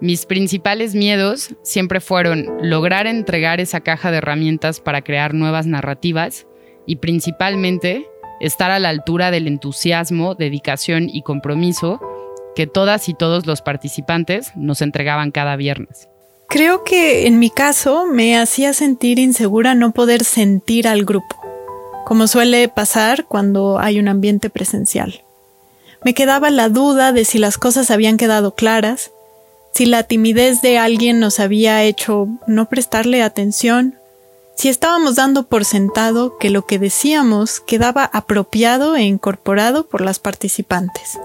Mis 0.02 0.26
principales 0.26 0.96
miedos 0.96 1.56
siempre 1.62 2.00
fueron 2.00 2.48
lograr 2.62 3.06
entregar 3.06 3.60
esa 3.60 3.82
caja 3.82 4.12
de 4.12 4.18
herramientas 4.18 4.80
para 4.80 5.02
crear 5.02 5.34
nuevas 5.34 5.68
narrativas 5.68 6.48
y 6.86 6.98
principalmente 6.98 8.08
estar 8.40 8.72
a 8.72 8.80
la 8.80 8.90
altura 8.90 9.30
del 9.30 9.48
entusiasmo, 9.48 10.36
dedicación 10.36 11.10
y 11.10 11.22
compromiso 11.24 12.00
que 12.56 12.66
todas 12.66 13.10
y 13.10 13.14
todos 13.14 13.46
los 13.46 13.62
participantes 13.62 14.52
nos 14.56 14.82
entregaban 14.82 15.32
cada 15.32 15.58
viernes. 15.58 16.08
Creo 16.48 16.84
que 16.84 17.28
en 17.28 17.38
mi 17.38 17.50
caso 17.50 18.06
me 18.06 18.38
hacía 18.38 18.74
sentir 18.74 19.20
insegura 19.20 19.76
no 19.76 19.92
poder 19.92 20.24
sentir 20.24 20.88
al 20.88 21.06
grupo, 21.06 21.36
como 22.06 22.26
suele 22.28 22.70
pasar 22.70 23.26
cuando 23.26 23.80
hay 23.80 24.00
un 24.00 24.08
ambiente 24.08 24.50
presencial. 24.50 25.24
Me 26.04 26.14
quedaba 26.14 26.50
la 26.50 26.70
duda 26.70 27.12
de 27.12 27.26
si 27.26 27.38
las 27.38 27.58
cosas 27.58 27.92
habían 27.92 28.18
quedado 28.18 28.56
claras, 28.56 29.12
si 29.74 29.86
la 29.86 30.04
timidez 30.04 30.62
de 30.62 30.78
alguien 30.78 31.20
nos 31.20 31.40
había 31.40 31.84
hecho 31.84 32.28
no 32.48 32.68
prestarle 32.68 33.24
atención, 33.24 33.96
si 34.56 34.68
estábamos 34.68 35.16
dando 35.16 35.48
por 35.48 35.64
sentado 35.64 36.38
que 36.38 36.50
lo 36.50 36.66
que 36.66 36.80
decíamos 36.80 37.62
quedaba 37.62 38.04
apropiado 38.04 38.98
e 38.98 39.04
incorporado 39.04 39.88
por 39.88 40.02
las 40.02 40.20
participantes. 40.20 41.18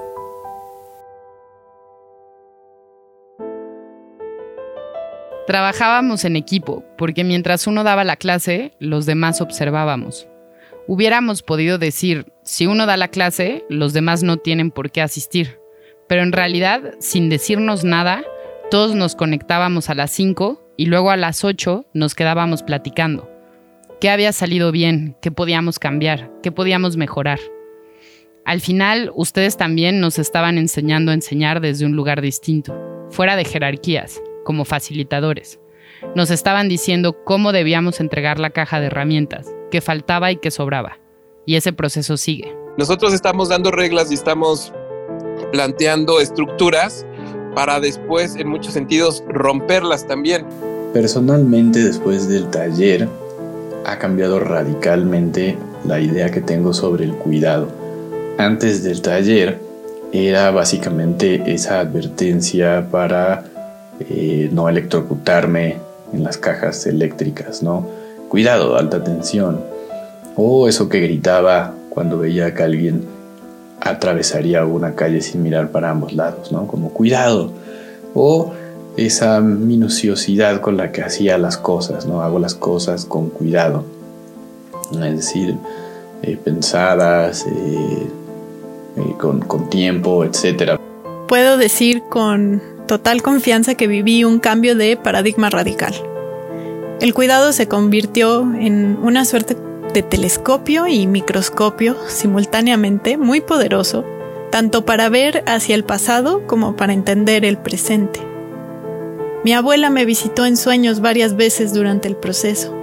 Trabajábamos 5.46 6.24
en 6.24 6.36
equipo, 6.36 6.84
porque 6.96 7.22
mientras 7.22 7.66
uno 7.66 7.84
daba 7.84 8.04
la 8.04 8.16
clase, 8.16 8.72
los 8.78 9.04
demás 9.04 9.40
observábamos. 9.40 10.26
Hubiéramos 10.86 11.42
podido 11.42 11.76
decir, 11.76 12.32
si 12.44 12.66
uno 12.66 12.86
da 12.86 12.96
la 12.96 13.08
clase, 13.08 13.64
los 13.68 13.92
demás 13.92 14.22
no 14.22 14.36
tienen 14.36 14.70
por 14.70 14.90
qué 14.90 15.02
asistir. 15.02 15.58
Pero 16.08 16.22
en 16.22 16.32
realidad, 16.32 16.94
sin 16.98 17.28
decirnos 17.28 17.84
nada, 17.84 18.22
todos 18.70 18.94
nos 18.94 19.14
conectábamos 19.14 19.90
a 19.90 19.94
las 19.94 20.10
5 20.10 20.60
y 20.76 20.86
luego 20.86 21.10
a 21.10 21.16
las 21.16 21.44
8 21.44 21.86
nos 21.92 22.14
quedábamos 22.14 22.62
platicando. 22.62 23.30
¿Qué 24.00 24.10
había 24.10 24.32
salido 24.32 24.72
bien? 24.72 25.16
¿Qué 25.22 25.30
podíamos 25.30 25.78
cambiar? 25.78 26.30
¿Qué 26.42 26.50
podíamos 26.50 26.96
mejorar? 26.96 27.38
Al 28.44 28.60
final, 28.60 29.10
ustedes 29.14 29.56
también 29.56 30.00
nos 30.00 30.18
estaban 30.18 30.58
enseñando 30.58 31.10
a 31.10 31.14
enseñar 31.14 31.60
desde 31.60 31.86
un 31.86 31.96
lugar 31.96 32.20
distinto, 32.20 32.74
fuera 33.10 33.36
de 33.36 33.44
jerarquías 33.44 34.20
como 34.44 34.64
facilitadores. 34.64 35.60
Nos 36.14 36.30
estaban 36.30 36.68
diciendo 36.68 37.24
cómo 37.24 37.52
debíamos 37.52 38.00
entregar 38.00 38.38
la 38.38 38.50
caja 38.50 38.80
de 38.80 38.86
herramientas, 38.86 39.54
qué 39.70 39.80
faltaba 39.80 40.30
y 40.30 40.36
qué 40.36 40.50
sobraba. 40.50 40.98
Y 41.46 41.56
ese 41.56 41.72
proceso 41.72 42.16
sigue. 42.16 42.54
Nosotros 42.76 43.14
estamos 43.14 43.48
dando 43.48 43.70
reglas 43.70 44.10
y 44.10 44.14
estamos 44.14 44.72
planteando 45.52 46.20
estructuras 46.20 47.06
para 47.54 47.80
después, 47.80 48.36
en 48.36 48.48
muchos 48.48 48.74
sentidos, 48.74 49.24
romperlas 49.28 50.06
también. 50.06 50.44
Personalmente, 50.92 51.82
después 51.82 52.28
del 52.28 52.48
taller, 52.48 53.08
ha 53.84 53.98
cambiado 53.98 54.40
radicalmente 54.40 55.56
la 55.84 56.00
idea 56.00 56.30
que 56.30 56.40
tengo 56.40 56.72
sobre 56.72 57.04
el 57.04 57.14
cuidado. 57.14 57.68
Antes 58.38 58.82
del 58.82 59.02
taller 59.02 59.60
era 60.12 60.50
básicamente 60.50 61.42
esa 61.52 61.80
advertencia 61.80 62.86
para 62.90 63.44
eh, 64.00 64.48
no 64.52 64.68
electrocutarme 64.68 65.76
en 66.12 66.24
las 66.24 66.38
cajas 66.38 66.86
eléctricas, 66.86 67.62
¿no? 67.62 67.88
Cuidado, 68.28 68.76
alta 68.76 69.02
tensión. 69.02 69.60
O 70.36 70.68
eso 70.68 70.88
que 70.88 71.00
gritaba 71.00 71.74
cuando 71.90 72.18
veía 72.18 72.54
que 72.54 72.62
alguien 72.62 73.04
atravesaría 73.84 74.64
una 74.64 74.94
calle 74.94 75.20
sin 75.20 75.42
mirar 75.42 75.70
para 75.70 75.90
ambos 75.90 76.14
lados, 76.14 76.50
¿no? 76.50 76.66
Como 76.66 76.90
cuidado. 76.90 77.52
O 78.14 78.52
esa 78.96 79.40
minuciosidad 79.40 80.60
con 80.60 80.76
la 80.76 80.90
que 80.90 81.02
hacía 81.02 81.36
las 81.36 81.56
cosas, 81.56 82.06
¿no? 82.06 82.22
Hago 82.22 82.38
las 82.38 82.54
cosas 82.54 83.04
con 83.04 83.28
cuidado. 83.28 83.84
Es 84.92 85.16
decir, 85.16 85.56
eh, 86.22 86.38
pensadas, 86.42 87.46
eh, 87.46 88.08
con, 89.18 89.40
con 89.40 89.68
tiempo, 89.68 90.24
etc. 90.24 90.78
Puedo 91.28 91.58
decir 91.58 92.02
con 92.08 92.62
total 92.86 93.22
confianza 93.22 93.74
que 93.74 93.86
viví 93.86 94.24
un 94.24 94.38
cambio 94.38 94.76
de 94.76 94.96
paradigma 94.96 95.50
radical. 95.50 95.94
El 97.00 97.12
cuidado 97.12 97.52
se 97.52 97.66
convirtió 97.66 98.42
en 98.54 98.96
una 99.02 99.24
suerte 99.24 99.56
de 99.94 100.02
telescopio 100.02 100.86
y 100.86 101.06
microscopio 101.06 101.96
simultáneamente 102.08 103.16
muy 103.16 103.40
poderoso, 103.40 104.04
tanto 104.50 104.84
para 104.84 105.08
ver 105.08 105.44
hacia 105.46 105.74
el 105.74 105.84
pasado 105.84 106.46
como 106.46 106.76
para 106.76 106.92
entender 106.92 107.44
el 107.44 107.56
presente. 107.56 108.20
Mi 109.44 109.52
abuela 109.52 109.90
me 109.90 110.04
visitó 110.04 110.46
en 110.46 110.56
sueños 110.56 111.00
varias 111.00 111.36
veces 111.36 111.72
durante 111.72 112.08
el 112.08 112.16
proceso. 112.16 112.74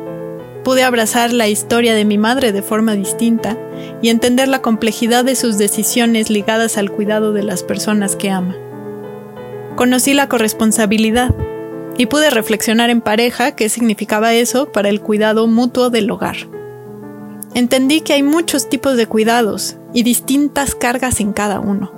Pude 0.63 0.83
abrazar 0.83 1.33
la 1.33 1.49
historia 1.49 1.93
de 1.93 2.05
mi 2.05 2.17
madre 2.17 2.51
de 2.51 2.61
forma 2.61 2.93
distinta 2.93 3.57
y 4.01 4.09
entender 4.09 4.47
la 4.47 4.61
complejidad 4.61 5.25
de 5.25 5.35
sus 5.35 5.57
decisiones 5.57 6.29
ligadas 6.29 6.77
al 6.77 6.91
cuidado 6.91 7.33
de 7.33 7.43
las 7.43 7.63
personas 7.63 8.15
que 8.15 8.29
ama. 8.29 8.55
Conocí 9.75 10.13
la 10.13 10.29
corresponsabilidad 10.29 11.35
y 11.97 12.05
pude 12.05 12.29
reflexionar 12.29 12.89
en 12.89 13.01
pareja 13.01 13.55
qué 13.55 13.67
significaba 13.67 14.33
eso 14.33 14.71
para 14.71 14.89
el 14.89 15.01
cuidado 15.01 15.47
mutuo 15.47 15.89
del 15.89 16.09
hogar. 16.09 16.60
Entendí 17.53 17.99
que 17.99 18.13
hay 18.13 18.23
muchos 18.23 18.69
tipos 18.69 18.95
de 18.95 19.07
cuidados 19.07 19.75
y 19.93 20.03
distintas 20.03 20.73
cargas 20.73 21.19
en 21.19 21.33
cada 21.33 21.59
uno. 21.59 21.91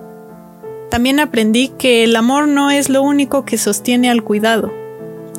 También 0.89 1.19
aprendí 1.19 1.69
que 1.69 2.03
el 2.03 2.15
amor 2.15 2.47
no 2.47 2.71
es 2.71 2.89
lo 2.89 3.03
único 3.03 3.45
que 3.45 3.59
sostiene 3.59 4.09
al 4.09 4.23
cuidado, 4.23 4.73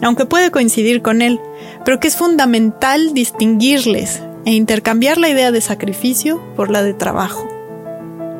aunque 0.02 0.24
puede 0.24 0.52
coincidir 0.52 1.02
con 1.02 1.20
él, 1.20 1.40
pero 1.84 1.98
que 1.98 2.08
es 2.08 2.16
fundamental 2.16 3.12
distinguirles 3.12 4.22
e 4.44 4.52
intercambiar 4.52 5.18
la 5.18 5.28
idea 5.28 5.50
de 5.50 5.60
sacrificio 5.60 6.40
por 6.54 6.70
la 6.70 6.82
de 6.84 6.94
trabajo. 6.94 7.48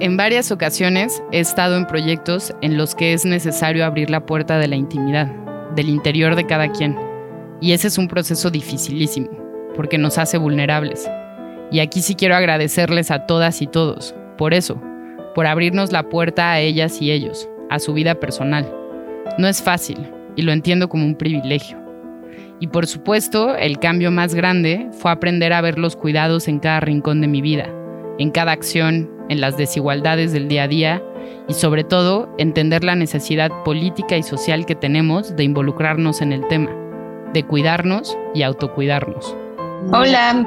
En 0.01 0.17
varias 0.17 0.53
ocasiones 0.53 1.23
he 1.33 1.41
estado 1.41 1.77
en 1.77 1.87
proyectos 1.87 2.55
en 2.61 2.77
los 2.77 2.95
que 2.95 3.15
es 3.15 3.25
necesario 3.25 3.85
abrir 3.85 4.11
la 4.11 4.27
puerta 4.27 4.59
de 4.59 4.69
la 4.69 4.77
intimidad, 4.77 5.27
del 5.75 5.89
interior 5.89 6.37
de 6.37 6.47
cada 6.47 6.71
quien. 6.71 6.97
Y 7.61 7.73
ese 7.73 7.89
es 7.89 7.99
un 7.99 8.09
proceso 8.09 8.51
dificilísimo, 8.51 9.29
porque 9.75 9.99
nos 9.99 10.19
hace 10.19 10.37
vulnerables. 10.37 11.09
Y 11.71 11.81
aquí 11.81 12.01
sí 12.01 12.15
quiero 12.15 12.37
agradecerles 12.37 13.11
a 13.11 13.27
todas 13.27 13.63
y 13.63 13.67
todos, 13.67 14.15
por 14.39 14.55
eso, 14.55 14.81
por 15.35 15.47
abrirnos 15.47 15.93
la 15.93 16.09
puerta 16.09 16.53
a 16.53 16.61
ellas 16.61 17.01
y 17.01 17.11
ellos, 17.11 17.49
a 17.71 17.79
su 17.79 17.93
vida 17.93 18.15
personal. 18.17 18.71
No 19.39 19.49
es 19.49 19.63
fácil, 19.63 19.99
y 20.37 20.43
lo 20.43 20.53
entiendo 20.53 20.89
como 20.89 21.05
un 21.05 21.17
privilegio. 21.17 21.79
Y 22.61 22.69
por 22.69 22.87
supuesto, 22.87 23.57
el 23.57 23.79
cambio 23.79 24.11
más 24.11 24.35
grande 24.35 24.89
fue 24.93 25.11
aprender 25.11 25.53
a 25.53 25.61
ver 25.61 25.79
los 25.79 25.97
cuidados 25.97 26.49
en 26.49 26.61
cada 26.61 26.81
rincón 26.81 27.21
de 27.21 27.27
mi 27.27 27.43
vida, 27.43 27.69
en 28.19 28.31
cada 28.31 28.53
acción, 28.53 29.11
en 29.29 29.41
las 29.41 29.57
desigualdades 29.57 30.33
del 30.33 30.49
día 30.49 30.65
a 30.65 30.69
día 30.69 31.03
y 31.49 31.55
sobre 31.55 31.85
todo 31.85 32.29
entender 32.39 32.85
la 32.85 32.95
necesidad 32.95 33.51
política 33.65 34.17
y 34.17 34.23
social 34.23 34.67
que 34.67 34.75
tenemos 34.75 35.35
de 35.37 35.45
involucrarnos 35.45 36.23
en 36.23 36.33
el 36.33 36.47
tema, 36.49 36.71
de 37.33 37.43
cuidarnos 37.45 38.17
y 38.35 38.43
autocuidarnos. 38.43 39.37
Hola, 39.93 40.45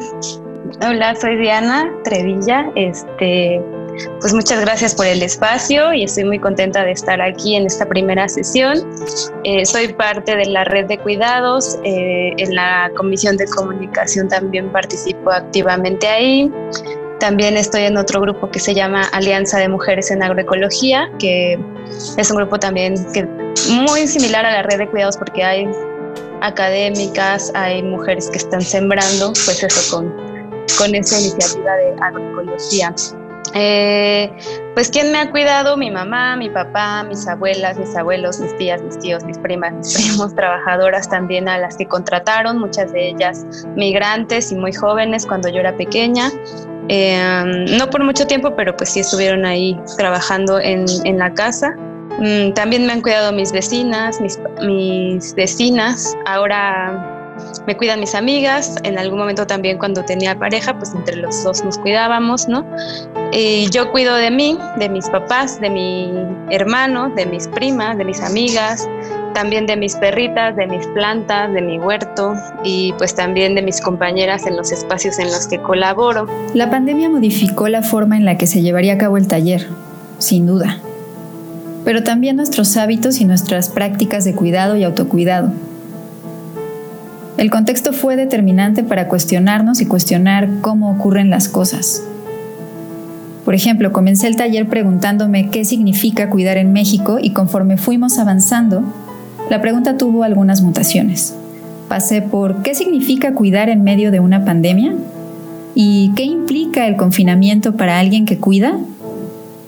hola, 0.82 1.16
soy 1.16 1.38
Diana 1.38 1.92
Trevilla. 2.04 2.72
Este, 2.76 3.62
pues 4.20 4.34
muchas 4.34 4.62
gracias 4.62 4.96
por 4.96 5.06
el 5.06 5.22
espacio 5.24 5.94
y 5.94 6.04
estoy 6.04 6.26
muy 6.26 6.40
contenta 6.40 6.84
de 6.84 6.92
estar 6.92 7.22
aquí 7.22 7.56
en 7.56 7.66
esta 7.66 7.86
primera 7.86 8.28
sesión. 8.28 8.78
Eh, 9.44 9.66
soy 9.66 9.94
parte 9.94 10.36
de 10.36 10.46
la 10.46 10.64
red 10.64 10.86
de 10.86 10.98
cuidados, 10.98 11.80
eh, 11.84 12.34
en 12.38 12.56
la 12.56 12.92
comisión 12.96 13.38
de 13.38 13.46
comunicación 13.46 14.28
también 14.28 14.72
participo 14.72 15.32
activamente 15.32 16.08
ahí. 16.08 16.52
También 17.20 17.58
estoy 17.58 17.84
en 17.84 17.98
otro 17.98 18.22
grupo 18.22 18.52
que 18.52 18.60
se 18.60 18.76
llama 18.76 19.04
Alianza 19.12 19.58
de 19.58 19.70
Mujeres 19.70 20.12
en 20.12 20.22
Agroecología, 20.22 21.10
que 21.18 21.60
es 22.18 22.30
un 22.30 22.38
grupo 22.38 22.60
también 22.60 22.96
que 23.12 23.26
muy 23.70 24.08
similar 24.08 24.46
a 24.46 24.52
la 24.52 24.64
red 24.64 24.78
de 24.78 24.88
cuidados 24.88 25.18
porque 25.18 25.44
hay 25.44 25.68
académicas, 26.42 27.52
hay 27.56 27.82
mujeres 27.82 28.30
que 28.30 28.38
están 28.38 28.62
sembrando, 28.62 29.34
pues 29.34 29.64
eso 29.64 29.98
con, 29.98 30.27
con 30.78 30.94
esa 30.96 31.20
iniciativa 31.20 31.76
de 31.76 31.96
agroecología. 32.02 32.94
Eh, 33.54 34.32
pues 34.76 34.90
quién 34.90 35.12
me 35.12 35.20
ha 35.20 35.32
cuidado, 35.32 35.78
mi 35.78 35.90
mamá, 35.90 36.36
mi 36.36 36.50
papá, 36.50 37.04
mis 37.04 37.28
abuelas, 37.28 37.78
mis 37.78 37.96
abuelos, 37.96 38.40
mis 38.40 38.56
tías, 38.58 38.82
mis 38.82 39.00
tíos, 39.00 39.24
mis 39.24 39.38
primas, 39.38 39.74
mis 39.74 39.94
primos, 39.94 40.36
trabajadoras 40.36 41.10
también 41.10 41.48
a 41.48 41.58
las 41.58 41.78
que 41.78 41.88
contrataron, 41.88 42.60
muchas 42.60 42.92
de 42.92 43.10
ellas 43.10 43.46
migrantes 43.76 44.52
y 44.52 44.56
muy 44.56 44.74
jóvenes 44.74 45.26
cuando 45.26 45.50
yo 45.50 45.60
era 45.60 45.76
pequeña. 45.76 46.32
Eh, 46.90 47.66
no 47.78 47.90
por 47.90 48.04
mucho 48.04 48.28
tiempo, 48.28 48.56
pero 48.56 48.76
pues 48.76 48.92
sí 48.92 49.00
estuvieron 49.00 49.46
ahí 49.46 49.80
trabajando 49.98 50.60
en, 50.60 50.86
en 51.06 51.18
la 51.18 51.34
casa. 51.34 51.76
Mm, 52.20 52.54
también 52.54 52.86
me 52.86 52.94
han 52.94 53.02
cuidado 53.02 53.32
mis 53.32 53.52
vecinas, 53.52 54.20
mis, 54.22 54.40
mis 54.62 55.34
vecinas. 55.36 56.16
Ahora 56.26 57.17
me 57.66 57.76
cuidan 57.76 58.00
mis 58.00 58.16
amigas, 58.16 58.76
en 58.84 58.98
algún 58.98 59.20
momento 59.20 59.48
también 59.48 59.78
cuando 59.78 60.04
tenía 60.04 60.38
pareja, 60.38 60.78
pues 60.78 60.94
entre 60.94 61.18
los 61.18 61.44
dos 61.44 61.64
nos 61.64 61.78
cuidábamos, 61.78 62.48
¿no? 62.48 62.66
Y 63.32 63.70
yo 63.70 63.92
cuido 63.92 64.16
de 64.16 64.32
mí, 64.32 64.58
de 64.78 64.90
mis 64.90 65.10
papás, 65.10 65.60
de 65.60 65.70
mi 65.70 66.14
hermano, 66.50 67.10
de 67.10 67.26
mis 67.26 67.48
primas, 67.48 67.98
de 67.98 68.06
mis 68.06 68.22
amigas, 68.22 68.88
también 69.34 69.68
de 69.68 69.76
mis 69.76 69.96
perritas, 69.96 70.56
de 70.56 70.66
mis 70.66 70.88
plantas, 70.88 71.54
de 71.54 71.62
mi 71.62 71.78
huerto 71.78 72.34
y 72.64 72.94
pues 72.98 73.14
también 73.14 73.54
de 73.54 73.62
mis 73.62 73.82
compañeras 73.82 74.48
en 74.48 74.58
los 74.58 74.72
espacios 74.72 75.20
en 75.20 75.28
los 75.28 75.48
que 75.48 75.60
colaboro. 75.62 76.26
La 76.54 76.70
pandemia 76.72 77.10
modificó 77.10 77.68
la 77.68 77.84
forma 77.84 78.18
en 78.18 78.26
la 78.26 78.38
que 78.38 78.48
se 78.48 78.62
llevaría 78.62 78.94
a 78.94 78.98
cabo 78.98 79.18
el 79.18 79.28
taller, 79.28 79.68
sin 80.18 80.48
duda, 80.48 80.80
pero 81.86 82.04
también 82.04 82.36
nuestros 82.36 82.78
hábitos 82.78 83.22
y 83.22 83.26
nuestras 83.26 83.70
prácticas 83.70 84.24
de 84.24 84.34
cuidado 84.34 84.76
y 84.76 84.84
autocuidado. 84.84 85.52
El 87.38 87.52
contexto 87.52 87.94
fue 87.94 88.16
determinante 88.16 88.84
para 88.84 89.08
cuestionarnos 89.08 89.80
y 89.80 89.86
cuestionar 89.86 90.50
cómo 90.62 90.90
ocurren 90.90 91.30
las 91.30 91.48
cosas. 91.48 92.02
Por 93.46 93.54
ejemplo, 93.54 93.94
comencé 93.94 94.26
el 94.26 94.36
taller 94.36 94.68
preguntándome 94.68 95.50
qué 95.50 95.64
significa 95.64 96.32
cuidar 96.32 96.58
en 96.58 96.74
México 96.74 97.20
y 97.22 97.30
conforme 97.32 97.78
fuimos 97.78 98.18
avanzando, 98.18 98.84
la 99.52 99.62
pregunta 99.62 99.98
tuvo 99.98 100.24
algunas 100.24 100.64
mutaciones. 100.64 101.36
Pasé 101.88 102.24
por 102.24 102.64
qué 102.64 102.74
significa 102.74 103.34
cuidar 103.36 103.70
en 103.70 103.84
medio 103.84 104.10
de 104.10 104.20
una 104.20 104.44
pandemia 104.44 104.96
y 105.76 106.12
qué 106.16 106.24
implica 106.24 106.88
el 106.88 106.98
confinamiento 106.98 107.78
para 107.78 108.00
alguien 108.00 108.26
que 108.26 108.40
cuida 108.40 108.80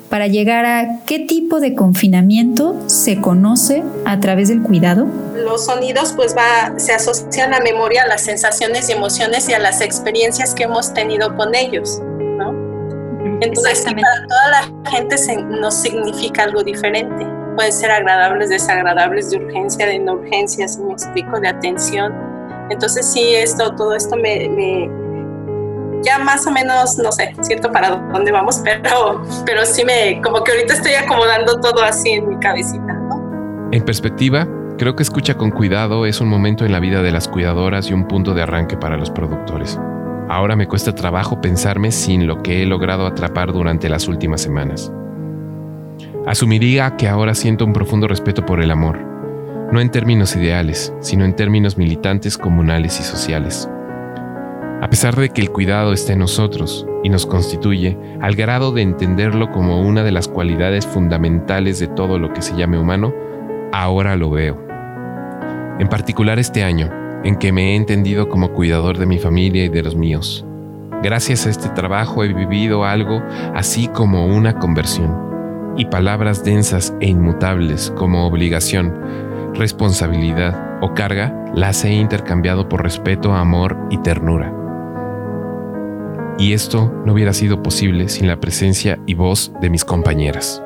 para 0.10 0.28
llegar 0.28 0.66
a 0.66 1.00
qué 1.06 1.20
tipo 1.20 1.60
de 1.60 1.76
confinamiento 1.76 2.76
se 2.88 3.22
conoce 3.22 3.84
a 4.06 4.20
través 4.20 4.50
del 4.50 4.62
cuidado? 4.62 5.08
Los 5.36 5.66
sonidos 5.66 6.14
pues 6.14 6.36
va, 6.36 6.78
se 6.78 6.94
asocian 6.94 7.54
a 7.54 7.60
la 7.60 7.64
memoria, 7.64 8.04
a 8.04 8.08
las 8.08 8.22
sensaciones 8.22 8.90
y 8.90 8.94
emociones 8.94 9.48
y 9.48 9.54
a 9.54 9.60
las 9.60 9.82
experiencias 9.82 10.54
que 10.54 10.64
hemos 10.64 10.94
tenido 10.94 11.36
con 11.36 11.54
ellos, 11.54 12.02
¿no? 12.38 12.50
Entonces 13.42 13.84
para 13.84 14.28
toda 14.28 14.50
la 14.52 14.90
gente 14.90 15.16
nos 15.44 15.76
significa 15.76 16.44
algo 16.44 16.64
diferente. 16.64 17.26
Pueden 17.56 17.74
ser 17.74 17.92
agradables, 17.92 18.50
desagradables, 18.50 19.30
de 19.30 19.38
urgencia, 19.38 19.86
de 19.86 20.00
no 20.00 20.14
urgencia, 20.14 20.68
si 20.68 20.82
me 20.82 20.94
explico, 20.94 21.40
de 21.40 21.50
atención. 21.50 22.14
Entonces 22.70 23.06
sí, 23.06 23.36
esto, 23.36 23.76
todo 23.76 23.96
esto 23.96 24.16
me 24.16 24.90
ya 26.04 26.20
más 26.20 26.46
o 26.48 26.52
menos, 26.52 26.98
no 26.98 27.12
sé, 27.12 27.34
siento 27.42 27.72
para 27.72 27.90
dónde 27.90 28.32
vamos, 28.32 28.62
pero, 28.64 29.24
pero 29.46 29.66
sí 29.66 29.84
me, 29.84 30.22
como 30.22 30.44
que 30.44 30.52
ahorita 30.52 30.74
estoy 30.74 30.94
acomodando 30.94 31.60
todo 31.60 31.82
así 31.82 32.12
en 32.12 32.30
mi 32.30 32.38
cabecita. 32.38 33.00
En 33.72 33.84
perspectiva, 33.84 34.48
creo 34.78 34.96
que 34.96 35.04
escucha 35.04 35.36
con 35.36 35.52
cuidado 35.52 36.06
es 36.06 36.22
un 36.22 36.28
momento 36.28 36.66
en 36.66 36.72
la 36.72 36.80
vida 36.80 37.02
de 37.02 37.12
las 37.12 37.28
cuidadoras 37.28 37.90
y 37.90 37.94
un 37.94 38.08
punto 38.08 38.34
de 38.34 38.42
arranque 38.42 38.78
para 38.78 38.98
los 38.98 39.12
productores. 39.12 39.80
Ahora 40.30 40.56
me 40.56 40.68
cuesta 40.68 40.94
trabajo 40.94 41.42
pensarme 41.42 41.92
sin 41.92 42.28
lo 42.28 42.42
que 42.44 42.62
he 42.62 42.66
logrado 42.66 43.08
atrapar 43.08 43.52
durante 43.52 43.90
las 43.90 44.08
últimas 44.08 44.42
semanas. 44.42 44.92
Asumiría 46.26 46.96
que 46.98 47.08
ahora 47.08 47.34
siento 47.34 47.66
un 47.66 47.74
profundo 47.74 48.08
respeto 48.08 48.46
por 48.46 48.62
el 48.62 48.72
amor, 48.72 49.00
no 49.72 49.82
en 49.82 49.90
términos 49.90 50.36
ideales, 50.36 50.94
sino 51.00 51.26
en 51.26 51.36
términos 51.36 51.78
militantes, 51.78 52.38
comunales 52.38 53.00
y 53.00 53.04
sociales. 53.04 53.70
A 54.82 54.90
pesar 54.90 55.16
de 55.18 55.30
que 55.30 55.42
el 55.42 55.52
cuidado 55.52 55.92
está 55.92 56.14
en 56.14 56.20
nosotros 56.20 56.88
y 57.04 57.10
nos 57.10 57.26
constituye, 57.26 57.98
al 58.22 58.36
grado 58.36 58.72
de 58.72 58.82
entenderlo 58.82 59.52
como 59.52 59.82
una 59.82 60.04
de 60.04 60.12
las 60.14 60.30
cualidades 60.30 60.88
fundamentales 60.88 61.80
de 61.80 61.88
todo 61.88 62.18
lo 62.18 62.32
que 62.32 62.42
se 62.42 62.56
llame 62.56 62.80
humano, 62.80 63.14
ahora 63.74 64.16
lo 64.16 64.30
veo. 64.30 64.58
En 65.80 65.90
particular 65.90 66.40
este 66.40 66.64
año, 66.64 66.90
en 67.26 67.36
que 67.36 67.52
me 67.52 67.74
he 67.74 67.76
entendido 67.76 68.30
como 68.30 68.54
cuidador 68.54 68.98
de 68.98 69.06
mi 69.06 69.20
familia 69.20 69.66
y 69.66 69.70
de 69.70 69.84
los 69.84 69.98
míos. 69.98 70.46
Gracias 71.04 71.46
a 71.46 71.50
este 71.50 71.68
trabajo 71.70 72.24
he 72.24 72.34
vivido 72.34 72.86
algo 72.86 73.22
así 73.56 73.90
como 73.90 74.28
una 74.28 74.60
conversión, 74.60 75.74
y 75.76 75.86
palabras 75.86 76.46
densas 76.46 76.94
e 77.02 77.08
inmutables 77.08 77.94
como 77.98 78.26
obligación, 78.26 78.94
responsabilidad 79.56 80.80
o 80.82 80.94
carga 80.94 81.36
las 81.54 81.84
he 81.84 81.92
intercambiado 81.92 82.70
por 82.70 82.82
respeto, 82.82 83.34
amor 83.34 83.78
y 83.90 83.98
ternura. 83.98 84.59
Y 86.40 86.54
esto 86.54 86.90
no 87.06 87.12
hubiera 87.12 87.34
sido 87.34 87.62
posible 87.62 88.08
sin 88.08 88.28
la 88.28 88.40
presencia 88.40 88.98
y 89.06 89.14
voz 89.14 89.52
de 89.60 89.70
mis 89.70 89.84
compañeras. 89.84 90.64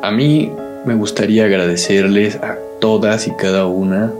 A 0.00 0.12
mí 0.12 0.52
me 0.86 0.94
gustaría 0.94 1.44
agradecerles 1.44 2.36
a 2.36 2.56
todas 2.80 3.26
y 3.26 3.32
cada 3.32 3.66
una 3.66 4.12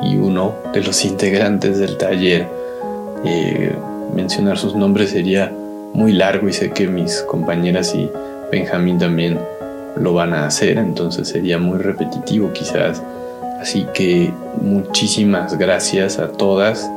y 0.00 0.14
uno 0.14 0.54
de 0.72 0.84
los 0.84 1.04
integrantes 1.04 1.78
del 1.78 1.96
taller. 1.96 2.46
Eh, 3.24 3.74
mencionar 4.14 4.56
sus 4.56 4.76
nombres 4.76 5.10
sería 5.10 5.52
muy 5.92 6.12
largo 6.12 6.48
y 6.48 6.52
sé 6.52 6.70
que 6.70 6.86
mis 6.86 7.22
compañeras 7.22 7.92
y 7.92 8.08
Benjamín 8.52 8.98
también 8.98 9.40
lo 9.96 10.14
van 10.14 10.34
a 10.34 10.46
hacer, 10.46 10.78
entonces 10.78 11.26
sería 11.26 11.58
muy 11.58 11.78
repetitivo 11.78 12.52
quizás. 12.52 13.02
Así 13.60 13.86
que 13.92 14.32
muchísimas 14.60 15.58
gracias 15.58 16.20
a 16.20 16.28
todas 16.28 16.88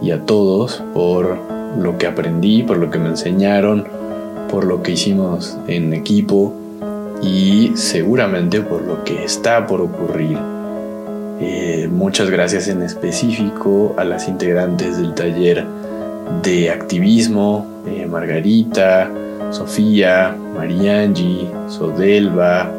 y 0.00 0.10
a 0.10 0.20
todos 0.20 0.82
por 0.94 1.38
lo 1.78 1.98
que 1.98 2.06
aprendí, 2.06 2.62
por 2.62 2.78
lo 2.78 2.90
que 2.90 2.98
me 2.98 3.08
enseñaron, 3.08 3.86
por 4.50 4.64
lo 4.64 4.82
que 4.82 4.92
hicimos 4.92 5.56
en 5.66 5.92
equipo 5.94 6.54
y 7.22 7.72
seguramente 7.74 8.60
por 8.60 8.82
lo 8.82 9.04
que 9.04 9.24
está 9.24 9.66
por 9.66 9.80
ocurrir. 9.80 10.38
Eh, 11.40 11.88
muchas 11.90 12.30
gracias 12.30 12.68
en 12.68 12.82
específico 12.82 13.94
a 13.98 14.04
las 14.04 14.28
integrantes 14.28 14.96
del 14.98 15.14
taller 15.14 15.64
de 16.42 16.70
activismo, 16.70 17.66
eh, 17.86 18.06
Margarita, 18.06 19.10
Sofía, 19.50 20.36
Mariangi, 20.56 21.48
Sodelva, 21.68 22.70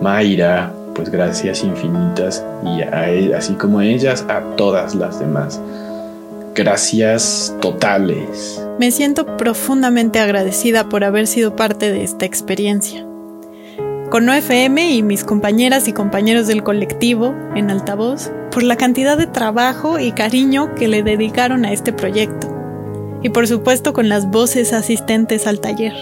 Mayra, 0.00 0.72
pues 0.94 1.10
gracias 1.10 1.62
infinitas 1.62 2.44
y 2.64 2.80
e, 2.80 3.34
así 3.34 3.54
como 3.54 3.78
a 3.78 3.84
ellas, 3.84 4.24
a 4.28 4.40
todas 4.56 4.94
las 4.94 5.20
demás. 5.20 5.60
Gracias 6.54 7.54
totales. 7.60 8.60
Me 8.80 8.90
siento 8.90 9.36
profundamente 9.36 10.18
agradecida 10.18 10.88
por 10.88 11.04
haber 11.04 11.28
sido 11.28 11.54
parte 11.54 11.92
de 11.92 12.02
esta 12.02 12.26
experiencia. 12.26 13.06
Con 14.10 14.28
OFM 14.28 14.90
y 14.90 15.02
mis 15.04 15.22
compañeras 15.22 15.86
y 15.86 15.92
compañeros 15.92 16.48
del 16.48 16.64
colectivo 16.64 17.36
en 17.54 17.70
altavoz, 17.70 18.32
por 18.50 18.64
la 18.64 18.76
cantidad 18.76 19.16
de 19.16 19.28
trabajo 19.28 20.00
y 20.00 20.10
cariño 20.10 20.74
que 20.74 20.88
le 20.88 21.04
dedicaron 21.04 21.64
a 21.64 21.72
este 21.72 21.92
proyecto. 21.92 22.48
Y 23.22 23.28
por 23.28 23.46
supuesto 23.46 23.92
con 23.92 24.08
las 24.08 24.28
voces 24.28 24.72
asistentes 24.72 25.46
al 25.46 25.60
taller. 25.60 25.94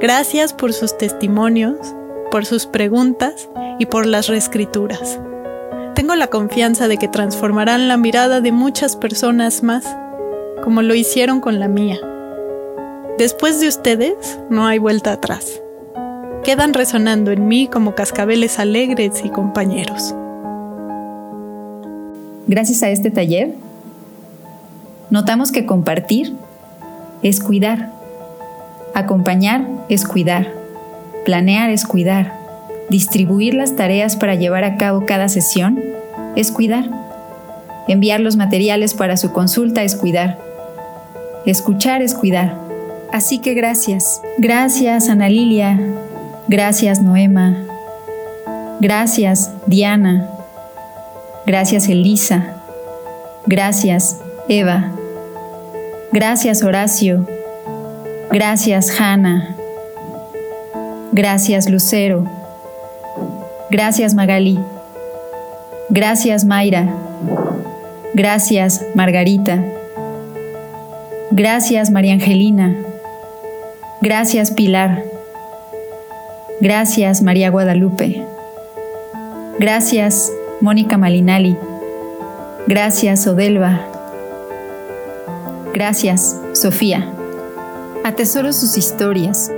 Gracias 0.00 0.52
por 0.52 0.74
sus 0.74 0.96
testimonios, 0.96 1.76
por 2.30 2.46
sus 2.46 2.66
preguntas 2.66 3.48
y 3.80 3.86
por 3.86 4.06
las 4.06 4.28
reescrituras. 4.28 5.18
Tengo 5.96 6.14
la 6.14 6.26
confianza 6.26 6.88
de 6.88 6.98
que 6.98 7.08
transformarán 7.08 7.88
la 7.88 7.96
mirada 7.96 8.42
de 8.42 8.52
muchas 8.52 8.96
personas 8.96 9.62
más, 9.62 9.96
como 10.62 10.82
lo 10.82 10.94
hicieron 10.94 11.40
con 11.40 11.58
la 11.58 11.68
mía. 11.68 11.98
Después 13.16 13.60
de 13.60 13.68
ustedes, 13.68 14.38
no 14.50 14.66
hay 14.66 14.76
vuelta 14.76 15.12
atrás. 15.12 15.62
Quedan 16.44 16.74
resonando 16.74 17.30
en 17.30 17.48
mí 17.48 17.66
como 17.66 17.94
cascabeles 17.94 18.58
alegres 18.58 19.22
y 19.24 19.30
compañeros. 19.30 20.14
Gracias 22.46 22.82
a 22.82 22.90
este 22.90 23.10
taller, 23.10 23.54
notamos 25.08 25.50
que 25.50 25.64
compartir 25.64 26.34
es 27.22 27.40
cuidar, 27.40 27.90
acompañar 28.92 29.66
es 29.88 30.06
cuidar, 30.06 30.52
planear 31.24 31.70
es 31.70 31.86
cuidar 31.86 32.35
Distribuir 32.88 33.54
las 33.54 33.76
tareas 33.76 34.16
para 34.16 34.34
llevar 34.34 34.64
a 34.64 34.76
cabo 34.76 35.06
cada 35.06 35.28
sesión 35.28 35.82
es 36.36 36.52
cuidar. 36.52 36.84
Enviar 37.88 38.20
los 38.20 38.36
materiales 38.36 38.94
para 38.94 39.16
su 39.16 39.32
consulta 39.32 39.82
es 39.82 39.96
cuidar. 39.96 40.38
Escuchar 41.46 42.02
es 42.02 42.14
cuidar. 42.14 42.54
Así 43.12 43.38
que 43.38 43.54
gracias. 43.54 44.20
Gracias, 44.38 45.08
Ana 45.08 45.28
Lilia. 45.28 45.78
Gracias, 46.48 47.02
Noema. 47.02 47.56
Gracias, 48.80 49.50
Diana. 49.66 50.28
Gracias, 51.46 51.88
Elisa. 51.88 52.62
Gracias, 53.46 54.20
Eva. 54.48 54.92
Gracias, 56.12 56.62
Horacio. 56.62 57.26
Gracias, 58.30 59.00
Hanna. 59.00 59.56
Gracias, 61.12 61.70
Lucero. 61.70 62.45
Gracias 63.70 64.14
Magali. 64.14 64.58
Gracias 65.90 66.44
Mayra. 66.44 66.88
Gracias 68.14 68.84
Margarita. 68.94 69.62
Gracias 71.30 71.90
María 71.90 72.14
Angelina. 72.14 72.76
Gracias 74.00 74.50
Pilar. 74.50 75.02
Gracias 76.60 77.22
María 77.22 77.50
Guadalupe. 77.50 78.24
Gracias 79.58 80.32
Mónica 80.60 80.96
Malinali. 80.96 81.56
Gracias 82.66 83.26
Odelva. 83.26 83.80
Gracias 85.74 86.40
Sofía. 86.54 87.12
Atesoro 88.04 88.52
sus 88.52 88.78
historias, 88.78 89.50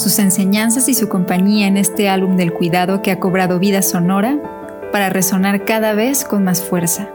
sus 0.00 0.18
enseñanzas 0.18 0.88
y 0.88 0.94
su 0.94 1.08
compañía 1.08 1.66
en 1.66 1.76
este 1.76 2.08
álbum 2.08 2.36
del 2.36 2.52
cuidado 2.52 3.02
que 3.02 3.10
ha 3.10 3.20
cobrado 3.20 3.58
vida 3.58 3.82
sonora 3.82 4.38
para 4.92 5.10
resonar 5.10 5.64
cada 5.64 5.92
vez 5.92 6.24
con 6.24 6.42
más 6.42 6.62
fuerza. 6.62 7.10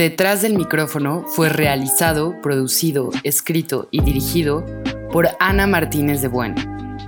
Detrás 0.00 0.40
del 0.40 0.54
micrófono 0.54 1.26
fue 1.26 1.50
realizado, 1.50 2.40
producido, 2.40 3.10
escrito 3.22 3.86
y 3.90 4.00
dirigido 4.00 4.64
por 5.12 5.28
Ana 5.40 5.66
Martínez 5.66 6.22
de 6.22 6.28
Buen, 6.28 6.54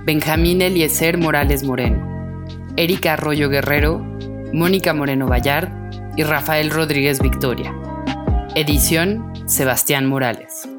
Benjamín 0.05 0.61
Eliezer 0.61 1.17
Morales 1.17 1.63
Moreno, 1.63 2.45
Erika 2.77 3.13
Arroyo 3.13 3.49
Guerrero, 3.49 3.97
Mónica 4.53 4.93
Moreno 4.93 5.25
Ballard 5.25 5.71
y 6.15 6.21
Rafael 6.21 6.69
Rodríguez 6.69 7.19
Victoria. 7.19 7.73
Edición 8.53 9.33
Sebastián 9.47 10.05
Morales. 10.05 10.69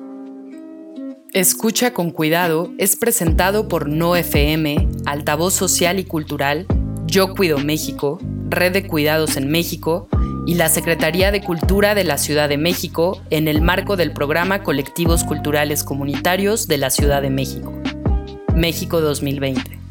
Escucha 1.33 1.93
con 1.95 2.13
cuidado 2.13 2.71
es 2.79 2.95
presentado 2.95 3.67
por 3.67 3.89
No 3.89 4.15
FM, 4.15 4.89
Altavoz 5.05 5.55
Social 5.55 5.99
y 5.99 6.05
Cultural, 6.05 6.69
Yo 7.07 7.35
Cuido 7.35 7.59
México, 7.59 8.21
Red 8.51 8.73
de 8.73 8.87
Cuidados 8.87 9.37
en 9.37 9.51
México, 9.51 10.07
y 10.47 10.55
la 10.55 10.69
Secretaría 10.69 11.31
de 11.31 11.43
Cultura 11.43 11.95
de 11.95 12.05
la 12.05 12.19
Ciudad 12.19 12.49
de 12.49 12.59
México 12.59 13.23
en 13.31 13.49
el 13.49 13.63
marco 13.63 13.97
del 13.97 14.13
programa 14.13 14.63
Colectivos 14.63 15.25
Culturales 15.25 15.85
Comunitarios 15.85 16.69
de 16.69 16.79
la 16.79 16.91
Ciudad 16.91 17.23
de 17.23 17.31
México. 17.31 17.73
México 18.55 19.01
2020. 19.01 19.84